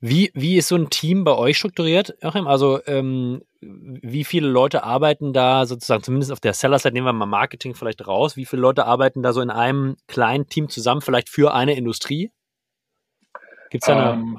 [0.00, 2.46] Wie, wie ist so ein Team bei euch strukturiert, Joachim?
[2.46, 7.24] Also ähm, wie viele Leute arbeiten da sozusagen, zumindest auf der Seller-Seite, nehmen wir mal
[7.24, 11.30] Marketing vielleicht raus, wie viele Leute arbeiten da so in einem kleinen Team zusammen, vielleicht
[11.30, 12.32] für eine Industrie?
[13.70, 14.38] Gibt es da eine, ähm,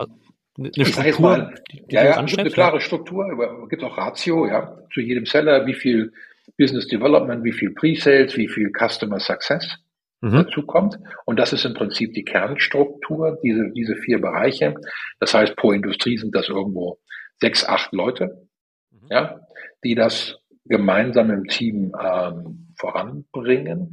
[0.60, 1.20] eine Struktur?
[1.20, 5.66] Mal, die, die ja, ja, eine klare Struktur, gibt auch Ratio, ja, zu jedem Seller,
[5.66, 6.14] wie viel
[6.58, 9.78] Business Development, wie viel Pre-Sales, wie viel Customer Success
[10.22, 10.44] mhm.
[10.44, 10.98] dazu kommt.
[11.26, 14.76] Und das ist im Prinzip die Kernstruktur, diese, diese vier Bereiche.
[15.20, 17.00] Das heißt, pro Industrie sind das irgendwo
[17.40, 18.48] sechs, acht Leute,
[18.92, 19.08] mhm.
[19.10, 19.40] ja,
[19.84, 23.92] die das gemeinsam im Team ähm, voranbringen.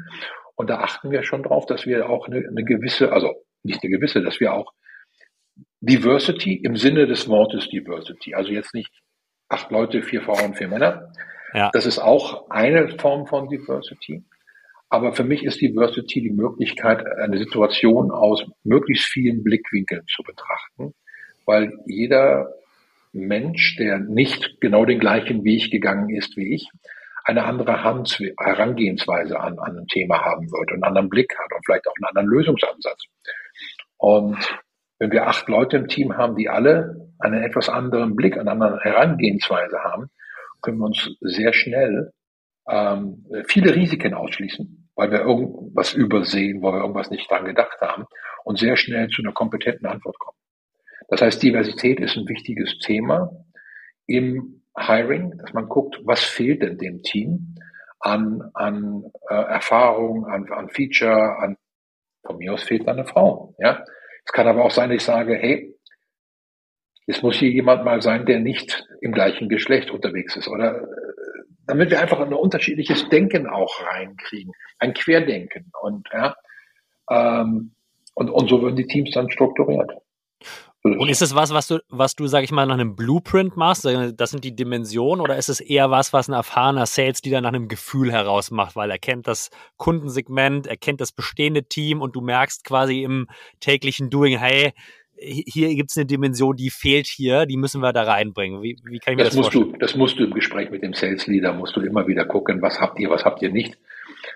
[0.54, 3.90] Und da achten wir schon drauf, dass wir auch eine, eine gewisse, also nicht eine
[3.90, 4.72] gewisse, dass wir auch
[5.80, 8.90] Diversity im Sinne des Wortes Diversity, also jetzt nicht
[9.48, 11.12] acht Leute, vier Frauen, vier Männer.
[11.52, 11.70] Ja.
[11.72, 14.24] Das ist auch eine Form von Diversity.
[14.88, 20.94] Aber für mich ist Diversity die Möglichkeit, eine Situation aus möglichst vielen Blickwinkeln zu betrachten,
[21.46, 22.52] weil jeder
[23.12, 26.68] Mensch, der nicht genau den gleichen Weg gegangen ist wie ich,
[27.24, 31.86] eine andere Herangehensweise an, an ein Thema haben wird, einen anderen Blick hat und vielleicht
[31.86, 33.04] auch einen anderen Lösungsansatz.
[33.96, 34.36] Und
[34.98, 38.80] wenn wir acht Leute im Team haben, die alle einen etwas anderen Blick, eine andere
[38.80, 40.10] Herangehensweise haben,
[40.62, 42.12] können wir uns sehr schnell
[42.68, 48.06] ähm, viele Risiken ausschließen weil wir irgendwas übersehen, weil wir irgendwas nicht dran gedacht haben
[48.44, 50.36] und sehr schnell zu einer kompetenten Antwort kommen.
[51.08, 53.30] Das heißt, Diversität ist ein wichtiges Thema
[54.06, 57.56] im Hiring, dass man guckt, was fehlt denn dem Team
[58.00, 61.56] an, an äh, Erfahrung, an, an Feature, an
[62.24, 63.54] von mir aus fehlt da eine Frau.
[63.58, 63.84] Ja,
[64.24, 65.74] es kann aber auch sein, dass ich sage, hey,
[67.06, 70.86] es muss hier jemand mal sein, der nicht im gleichen Geschlecht unterwegs ist oder
[71.66, 76.34] damit wir einfach ein unterschiedliches Denken auch reinkriegen, ein Querdenken und ja,
[77.10, 77.74] ähm,
[78.14, 79.90] und, und so werden die Teams dann strukturiert.
[80.84, 83.86] Und ist es was, was du, was du, sag ich mal, nach einem Blueprint machst?
[84.16, 87.50] Das sind die Dimensionen oder ist es eher was, was ein erfahrener Sales Leader nach
[87.50, 92.16] einem Gefühl heraus macht, weil er kennt das Kundensegment, er kennt das bestehende Team und
[92.16, 93.28] du merkst quasi im
[93.60, 94.72] täglichen Doing, hey,
[95.22, 98.62] hier gibt es eine Dimension, die fehlt hier, die müssen wir da reinbringen.
[98.62, 99.72] Wie, wie kann ich mir das, das musst vorstellen?
[99.72, 102.60] Du, das musst du im Gespräch mit dem Sales Leader, musst du immer wieder gucken,
[102.62, 103.78] was habt ihr, was habt ihr nicht.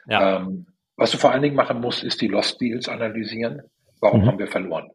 [0.08, 0.36] Ja.
[0.36, 0.66] Ähm,
[0.96, 3.62] was du vor allen Dingen machen musst, ist die Lost Deals analysieren.
[4.00, 4.26] Warum mhm.
[4.26, 4.90] haben wir verloren?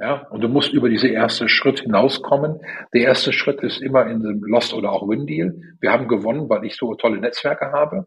[0.00, 2.60] Ja, und du musst über diese erste Schritt hinauskommen.
[2.92, 5.54] Der erste Schritt ist immer in dem Lost oder auch Win Deal.
[5.80, 8.06] Wir haben gewonnen, weil ich so tolle Netzwerke habe.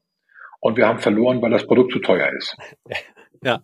[0.60, 2.56] Und wir haben verloren, weil das Produkt zu teuer ist.
[3.44, 3.60] Ja.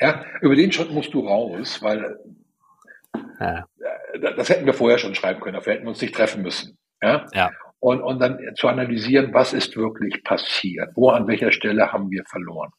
[0.00, 2.18] Ja, über den Schritt musst du raus, weil
[3.42, 3.66] ja.
[4.36, 6.78] Das hätten wir vorher schon schreiben können, dafür hätten wir uns nicht treffen müssen.
[7.00, 7.26] Ja.
[7.32, 7.50] ja.
[7.80, 12.24] Und, und dann zu analysieren, was ist wirklich passiert, wo an welcher Stelle haben wir
[12.26, 12.70] verloren.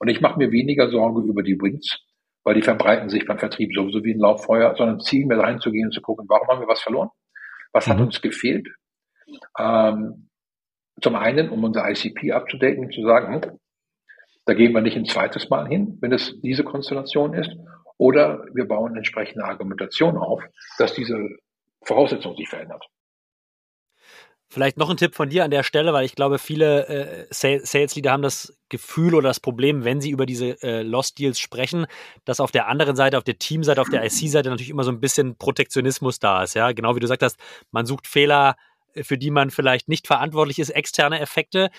[0.00, 1.98] Und ich mache mir weniger Sorge über die Wins,
[2.44, 5.92] weil die verbreiten sich beim Vertrieb sowieso wie ein Lauffeuer, sondern Ziel mir reinzugehen und
[5.92, 7.10] zu gucken, warum haben wir was verloren?
[7.72, 7.92] Was mhm.
[7.92, 8.68] hat uns gefehlt?
[9.58, 10.28] Ähm,
[11.02, 13.58] zum einen, um unser ICP abzudecken und zu sagen, hm,
[14.46, 17.54] da gehen wir nicht ein zweites Mal hin, wenn es diese Konstellation ist.
[17.98, 20.42] Oder wir bauen entsprechende Argumentation auf,
[20.78, 21.18] dass diese
[21.82, 22.84] Voraussetzung sich verändert.
[24.50, 27.94] Vielleicht noch ein Tipp von dir an der Stelle, weil ich glaube, viele äh, Sales
[27.94, 31.86] Leader haben das Gefühl oder das Problem, wenn sie über diese äh, Lost Deals sprechen,
[32.24, 35.00] dass auf der anderen Seite, auf der Teamseite, auf der IC-Seite natürlich immer so ein
[35.00, 36.54] bisschen Protektionismus da ist.
[36.54, 37.38] Ja, genau wie du gesagt hast,
[37.72, 38.56] man sucht Fehler
[38.94, 41.70] für die man vielleicht nicht verantwortlich ist, externe Effekte.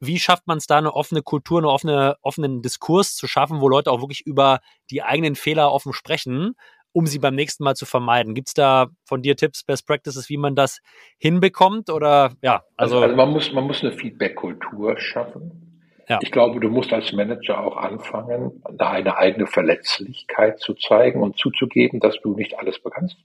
[0.00, 3.68] Wie schafft man es da, eine offene Kultur, eine offene, offenen Diskurs zu schaffen, wo
[3.68, 4.60] Leute auch wirklich über
[4.90, 6.54] die eigenen Fehler offen sprechen,
[6.92, 8.34] um sie beim nächsten Mal zu vermeiden?
[8.34, 10.80] Gibt es da von dir Tipps, Best Practices, wie man das
[11.18, 11.90] hinbekommt?
[11.90, 15.64] Oder ja, also, also, also man muss man muss eine Feedback-Kultur schaffen.
[16.08, 16.18] Ja.
[16.22, 22.00] Ich glaube, du musst als Manager auch anfangen, eine eigene Verletzlichkeit zu zeigen und zuzugeben,
[22.00, 23.16] dass du nicht alles bekannst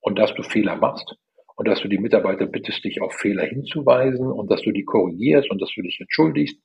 [0.00, 1.16] und dass du Fehler machst
[1.60, 5.50] und dass du die Mitarbeiter bittest, dich auf Fehler hinzuweisen und dass du die korrigierst
[5.50, 6.56] und dass du dich entschuldigst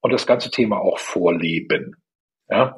[0.00, 1.94] und das ganze Thema auch vorleben.
[2.48, 2.76] Ja,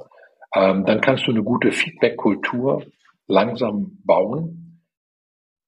[0.54, 2.84] ähm, dann kannst du eine gute Feedback-Kultur
[3.26, 4.82] langsam bauen.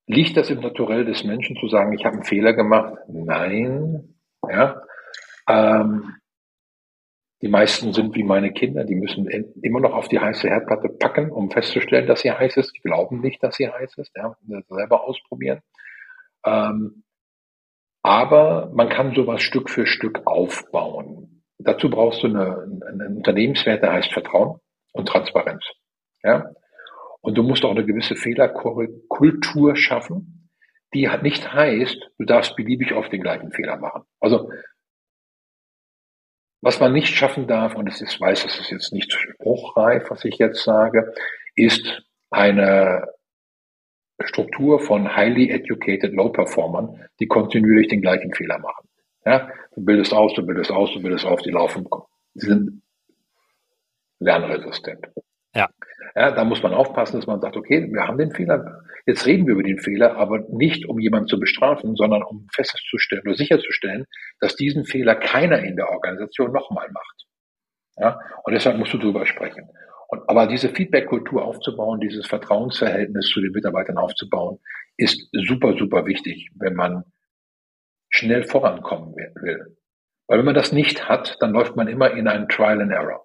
[0.07, 2.93] Liegt das im Naturell des Menschen zu sagen, ich habe einen Fehler gemacht?
[3.09, 4.17] Nein.
[4.47, 4.83] Ja.
[5.49, 6.13] Ähm,
[7.41, 9.29] die meisten sind wie meine Kinder, die müssen
[9.63, 12.77] immer noch auf die heiße Herdplatte packen, um festzustellen, dass sie heiß ist.
[12.77, 14.37] Die glauben nicht, dass sie heiß ist, ja,
[14.69, 15.63] selber ausprobieren.
[16.47, 17.03] Ähm,
[18.03, 21.43] aber man kann sowas Stück für Stück aufbauen.
[21.59, 24.61] Dazu brauchst du eine, einen Unternehmenswert, der heißt Vertrauen
[24.93, 25.65] und Transparenz.
[26.23, 26.53] Ja?
[27.21, 30.51] Und du musst auch eine gewisse Fehlerkultur schaffen,
[30.95, 34.05] die nicht heißt, du darfst beliebig oft den gleichen Fehler machen.
[34.21, 34.51] Also
[36.63, 40.25] was man nicht schaffen darf, und es ist, weiß, es ist jetzt nicht spruchreif, was
[40.25, 41.13] ich jetzt sage,
[41.55, 43.07] ist eine
[44.25, 48.89] Struktur von highly educated low performern, die kontinuierlich den gleichen Fehler machen.
[49.25, 51.87] Ja, du bildest aus, du bildest aus, du bildest auf, die laufen,
[52.35, 52.83] die sind
[54.21, 55.07] lernresistent.
[55.55, 55.69] Ja.
[56.15, 56.31] ja.
[56.31, 59.55] Da muss man aufpassen, dass man sagt, okay, wir haben den Fehler, jetzt reden wir
[59.55, 64.07] über den Fehler, aber nicht um jemanden zu bestrafen, sondern um festzustellen oder sicherzustellen,
[64.41, 67.27] dass diesen Fehler keiner in der Organisation nochmal macht.
[67.97, 68.21] Ja.
[68.45, 69.69] Und deshalb musst du drüber sprechen.
[70.09, 74.59] Und, aber diese Feedback-Kultur aufzubauen, dieses Vertrauensverhältnis zu den Mitarbeitern aufzubauen,
[74.97, 77.05] ist super, super wichtig, wenn man
[78.09, 79.77] schnell vorankommen will.
[80.27, 83.25] Weil wenn man das nicht hat, dann läuft man immer in einen Trial and Error.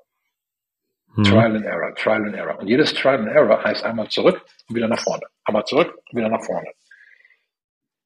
[1.16, 1.24] Mhm.
[1.24, 2.60] Trial and Error, Trial and Error.
[2.60, 5.24] Und jedes Trial and Error heißt einmal zurück und wieder nach vorne.
[5.46, 6.68] Einmal zurück und wieder nach vorne.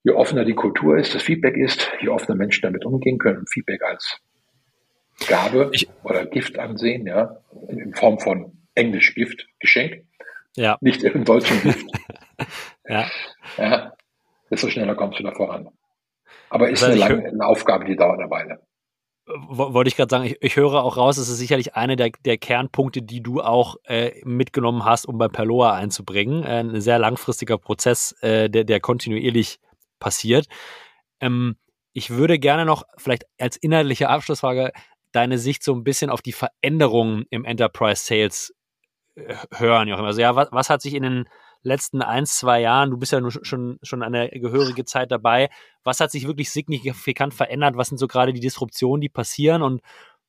[0.03, 3.81] Je offener die Kultur ist, das Feedback ist, je offener Menschen damit umgehen können, Feedback
[3.83, 4.21] als
[5.27, 7.37] Gabe ich, oder Gift ansehen, ja,
[7.69, 10.05] in Form von Englisch Gift, Geschenk.
[10.55, 10.77] Ja.
[10.81, 11.85] Nicht im deutschen Gift.
[12.87, 13.09] ja.
[13.57, 13.93] Ja.
[14.49, 15.69] Desto schneller kommst du da voran.
[16.49, 18.61] Aber ist eine, lange, eine Aufgabe, die dauert eine Weile
[19.27, 22.37] wollte ich gerade sagen, ich, ich, höre auch raus, es ist sicherlich eine der, der
[22.37, 26.43] Kernpunkte, die du auch äh, mitgenommen hast, um bei Perloa einzubringen.
[26.43, 29.59] Äh, ein sehr langfristiger Prozess, äh, der, der kontinuierlich
[29.99, 30.47] passiert.
[31.19, 31.55] Ähm,
[31.93, 34.71] ich würde gerne noch vielleicht als inhaltliche Abschlussfrage
[35.11, 38.53] deine Sicht so ein bisschen auf die Veränderungen im Enterprise Sales
[39.51, 40.05] hören, Joachim.
[40.05, 41.29] Also ja, was, was hat sich in den
[41.63, 45.49] letzten ein, zwei Jahren, du bist ja schon, schon eine gehörige Zeit dabei,
[45.83, 47.77] was hat sich wirklich signifikant verändert?
[47.77, 49.81] Was sind so gerade die Disruptionen, die passieren und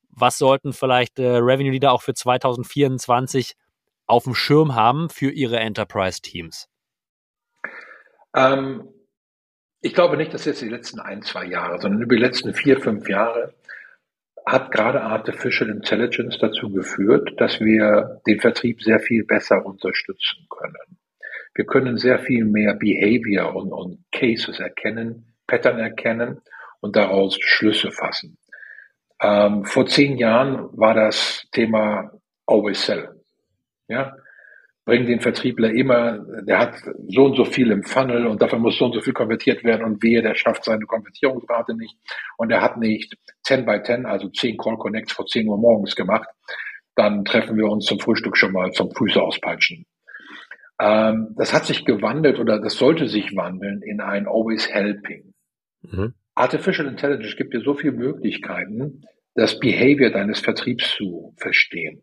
[0.09, 3.55] was sollten vielleicht äh, Revenue Leader auch für 2024
[4.07, 6.69] auf dem Schirm haben für ihre Enterprise-Teams?
[8.35, 8.89] Ähm,
[9.81, 12.81] ich glaube nicht, dass jetzt die letzten ein, zwei Jahre, sondern über die letzten vier,
[12.81, 13.53] fünf Jahre
[14.47, 20.99] hat gerade Artificial Intelligence dazu geführt, dass wir den Vertrieb sehr viel besser unterstützen können.
[21.55, 26.43] Wir können sehr viel mehr Behavior und, und Cases erkennen, Pattern erkennen
[26.81, 28.39] und daraus Schlüsse fassen.
[29.21, 32.13] Ähm, vor zehn Jahren war das Thema
[32.47, 33.09] Always Sell.
[33.89, 34.15] Ja,
[34.87, 36.77] bring den Vertriebler immer, der hat
[37.09, 39.85] so und so viel im Funnel und davon muss so und so viel konvertiert werden
[39.85, 41.99] und wehe, der schafft seine Konvertierungsrate nicht
[42.39, 45.97] und er hat nicht 10 by 10, also 10 Call Connects vor 10 Uhr morgens
[45.97, 46.29] gemacht,
[46.95, 49.87] dann treffen wir uns zum Frühstück schon mal zum Füße auspeitschen.
[50.81, 55.35] Ähm, das hat sich gewandelt oder das sollte sich wandeln in ein Always Helping.
[55.83, 56.15] Mhm.
[56.37, 59.03] Artificial Intelligence gibt dir so viele Möglichkeiten,
[59.35, 62.03] das Behavior deines Vertriebs zu verstehen.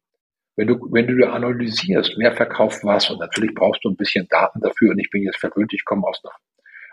[0.55, 4.61] Wenn du, wenn du analysierst, wer verkauft was, und natürlich brauchst du ein bisschen Daten
[4.61, 6.33] dafür, und ich bin jetzt verwöhnt, ich komme aus einer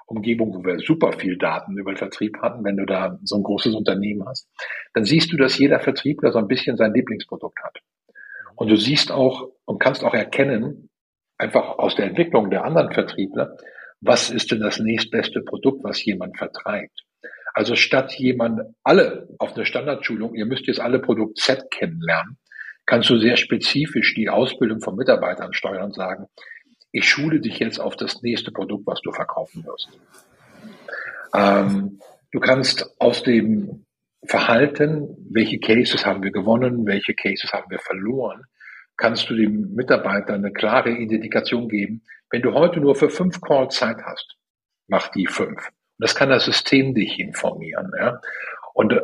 [0.06, 3.42] Umgebung, wo wir super viel Daten über den Vertrieb hatten, wenn du da so ein
[3.42, 4.48] großes Unternehmen hast,
[4.94, 7.78] dann siehst du, dass jeder Vertriebler so ein bisschen sein Lieblingsprodukt hat.
[8.56, 10.90] Und du siehst auch und kannst auch erkennen,
[11.38, 13.56] einfach aus der Entwicklung der anderen Vertriebler,
[14.00, 17.04] was ist denn das nächstbeste Produkt, was jemand vertreibt.
[17.54, 22.36] Also statt jemand alle auf eine Standardschulung, ihr müsst jetzt alle Produkt Z kennenlernen,
[22.90, 26.26] kannst du sehr spezifisch die Ausbildung von Mitarbeitern steuern und sagen,
[26.90, 29.88] ich schule dich jetzt auf das nächste Produkt, was du verkaufen wirst.
[31.32, 32.00] Ähm,
[32.32, 33.86] du kannst aus dem
[34.26, 38.42] Verhalten, welche Cases haben wir gewonnen, welche Cases haben wir verloren,
[38.96, 42.02] kannst du dem Mitarbeiter eine klare Indikation geben.
[42.28, 44.34] Wenn du heute nur für fünf Calls Zeit hast,
[44.88, 45.68] mach die fünf.
[45.98, 47.92] das kann das System dich informieren.
[47.96, 48.20] Ja?
[48.74, 49.00] Und äh,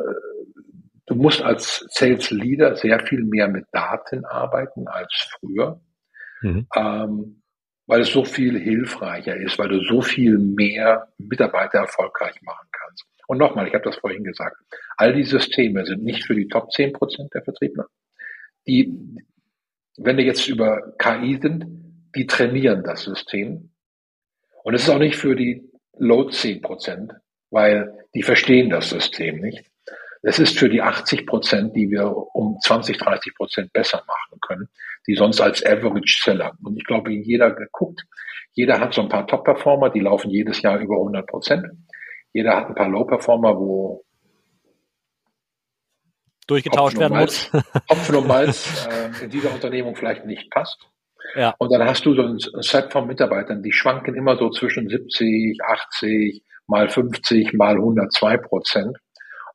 [1.07, 5.81] du musst als Sales Leader sehr viel mehr mit Daten arbeiten als früher,
[6.41, 6.67] mhm.
[6.75, 7.41] ähm,
[7.87, 13.05] weil es so viel hilfreicher ist, weil du so viel mehr Mitarbeiter erfolgreich machen kannst.
[13.27, 14.57] Und nochmal, ich habe das vorhin gesagt,
[14.97, 17.87] all die Systeme sind nicht für die Top 10 Prozent der Vertriebler.
[18.67, 18.93] Die,
[19.97, 21.65] wenn wir jetzt über KI sind,
[22.15, 23.71] die trainieren das System.
[24.63, 27.13] Und es ist auch nicht für die Low 10 Prozent,
[27.49, 29.69] weil die verstehen das System nicht.
[30.27, 34.67] Es ist für die 80 Prozent, die wir um 20, 30 Prozent besser machen können,
[35.07, 36.51] die sonst als Average Seller.
[36.65, 38.01] Und ich glaube, jeder geguckt,
[38.51, 41.65] jeder hat so ein paar Top-Performer, die laufen jedes Jahr über 100 Prozent.
[42.33, 44.03] Jeder hat ein paar Low-Performer, wo
[46.45, 47.49] durchgetauscht werden muss.
[47.89, 50.89] Hopfen und Malz äh, in dieser Unternehmung vielleicht nicht passt.
[51.35, 51.55] Ja.
[51.57, 55.59] Und dann hast du so ein Set von Mitarbeitern, die schwanken immer so zwischen 70,
[55.63, 58.97] 80, mal 50, mal 102 Prozent.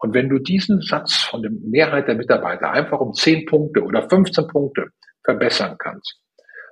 [0.02, 4.08] Und wenn du diesen Satz von der Mehrheit der Mitarbeiter einfach um 10 Punkte oder
[4.08, 4.88] 15 Punkte
[5.24, 6.18] verbessern kannst,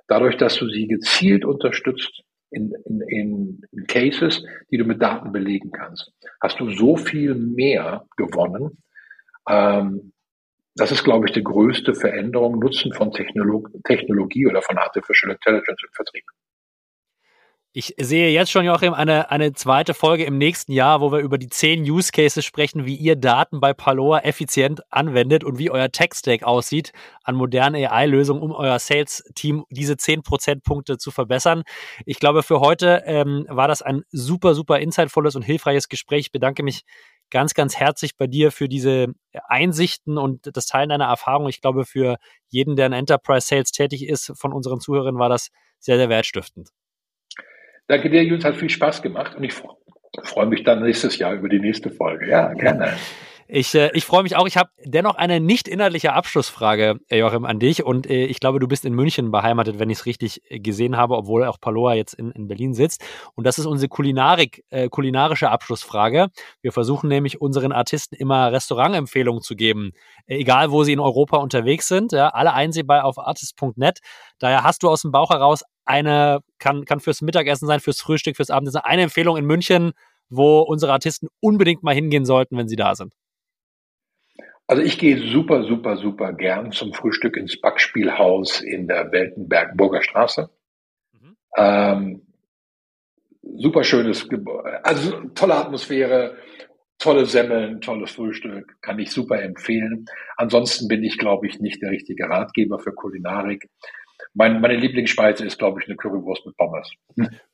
[0.09, 2.73] dadurch, dass du sie gezielt unterstützt in,
[3.07, 6.11] in, in Cases, die du mit Daten belegen kannst,
[6.41, 8.83] hast du so viel mehr gewonnen.
[9.49, 10.11] Ähm,
[10.75, 15.81] das ist, glaube ich, die größte Veränderung, Nutzen von Technolog Technologie oder von Artificial Intelligence
[15.83, 16.25] im Vertrieb.
[17.73, 21.37] Ich sehe jetzt schon, Joachim, eine, eine zweite Folge im nächsten Jahr, wo wir über
[21.37, 25.89] die zehn Use Cases sprechen, wie ihr Daten bei Paloa effizient anwendet und wie euer
[25.89, 26.91] Tech-Stack aussieht
[27.23, 31.63] an modernen AI-Lösungen, um euer Sales-Team diese zehn Prozentpunkte zu verbessern.
[32.05, 36.25] Ich glaube, für heute ähm, war das ein super, super insightvolles und hilfreiches Gespräch.
[36.25, 36.81] Ich bedanke mich
[37.29, 39.13] ganz, ganz herzlich bei dir für diese
[39.47, 41.47] Einsichten und das Teilen deiner Erfahrung.
[41.47, 42.17] Ich glaube, für
[42.49, 46.71] jeden, der in Enterprise Sales tätig ist, von unseren Zuhörern war das sehr, sehr wertstiftend.
[47.91, 49.53] Danke dir, Jus, hat viel Spaß gemacht und ich
[50.23, 52.29] freue mich dann nächstes Jahr über die nächste Folge.
[52.29, 52.93] Ja, gerne.
[53.53, 54.47] Ich, äh, ich freue mich auch.
[54.47, 57.83] Ich habe dennoch eine nicht inhaltliche Abschlussfrage, äh, Joachim, an dich.
[57.83, 61.17] Und äh, ich glaube, du bist in München beheimatet, wenn ich es richtig gesehen habe,
[61.17, 63.03] obwohl auch Paloa jetzt in, in Berlin sitzt.
[63.35, 66.29] Und das ist unsere Kulinarik, äh, kulinarische Abschlussfrage.
[66.61, 69.91] Wir versuchen nämlich unseren Artisten immer Restaurantempfehlungen zu geben,
[70.27, 72.13] egal wo sie in Europa unterwegs sind.
[72.13, 73.99] Ja, alle einsehbar auf artist.net.
[74.39, 78.37] Daher hast du aus dem Bauch heraus eine, kann, kann fürs Mittagessen sein, fürs Frühstück,
[78.37, 79.91] fürs Abendessen, eine Empfehlung in München,
[80.29, 83.13] wo unsere Artisten unbedingt mal hingehen sollten, wenn sie da sind.
[84.67, 90.49] Also ich gehe super, super, super gern zum Frühstück ins Backspielhaus in der Weltenberg-Burger Straße.
[91.11, 91.35] Mhm.
[91.57, 92.21] Ähm,
[93.57, 96.37] super schönes Gebäude, also tolle Atmosphäre,
[96.99, 100.05] tolle Semmeln, tolles Frühstück, kann ich super empfehlen.
[100.37, 103.67] Ansonsten bin ich, glaube ich, nicht der richtige Ratgeber für Kulinarik.
[104.33, 106.89] Mein, meine Lieblingsspeise ist, glaube ich, eine Currywurst mit Pommes.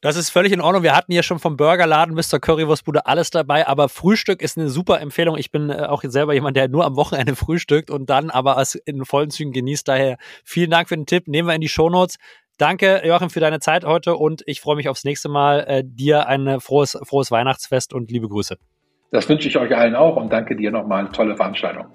[0.02, 0.84] Das ist völlig in Ordnung.
[0.84, 4.70] Wir hatten ja schon vom Burgerladen bis zur Currywurstbude alles dabei, aber Frühstück ist eine
[4.70, 5.38] super Empfehlung.
[5.38, 8.76] Ich bin äh, auch selber jemand, der nur am Wochenende frühstückt und dann aber es
[8.76, 9.88] in vollen Zügen genießt.
[9.88, 11.28] Daher vielen Dank für den Tipp.
[11.28, 12.18] Nehmen wir in die Shownotes.
[12.60, 15.66] Danke, Joachim, für deine Zeit heute und ich freue mich aufs nächste Mal.
[15.68, 18.58] Äh, dir ein frohes, frohes Weihnachtsfest und liebe Grüße.
[19.12, 21.10] Das wünsche ich euch allen auch und danke dir nochmal.
[21.10, 21.88] Tolle Veranstaltung.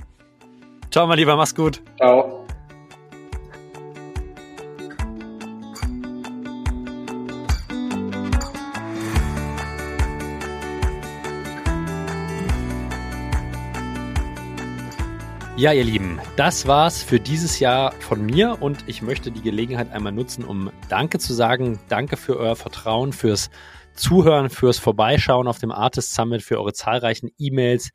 [0.91, 1.83] Ciao, mein Lieber, mach's gut.
[1.97, 2.42] Ciao.
[15.63, 19.93] Ja, ihr Lieben, das war's für dieses Jahr von mir und ich möchte die Gelegenheit
[19.93, 21.79] einmal nutzen, um Danke zu sagen.
[21.89, 23.49] Danke für euer Vertrauen, fürs
[23.95, 27.91] Zuhören, fürs Vorbeischauen auf dem Artist Summit, für eure zahlreichen E-Mails,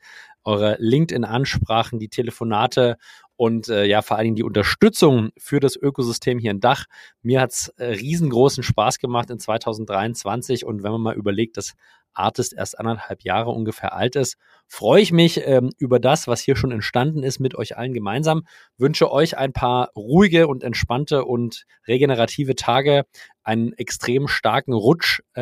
[0.46, 2.96] eure LinkedIn-Ansprachen, die Telefonate
[3.36, 6.86] und äh, ja, vor allen Dingen die Unterstützung für das Ökosystem hier in Dach.
[7.22, 11.74] Mir hat's äh, riesengroßen Spaß gemacht in 2023 und wenn man mal überlegt, dass
[12.18, 14.38] Artist erst anderthalb Jahre ungefähr alt ist,
[14.68, 18.44] freue ich mich ähm, über das, was hier schon entstanden ist, mit euch allen gemeinsam.
[18.78, 23.06] Wünsche euch ein paar ruhige und entspannte und regenerative Tage,
[23.44, 25.42] einen extrem starken Rutsch äh,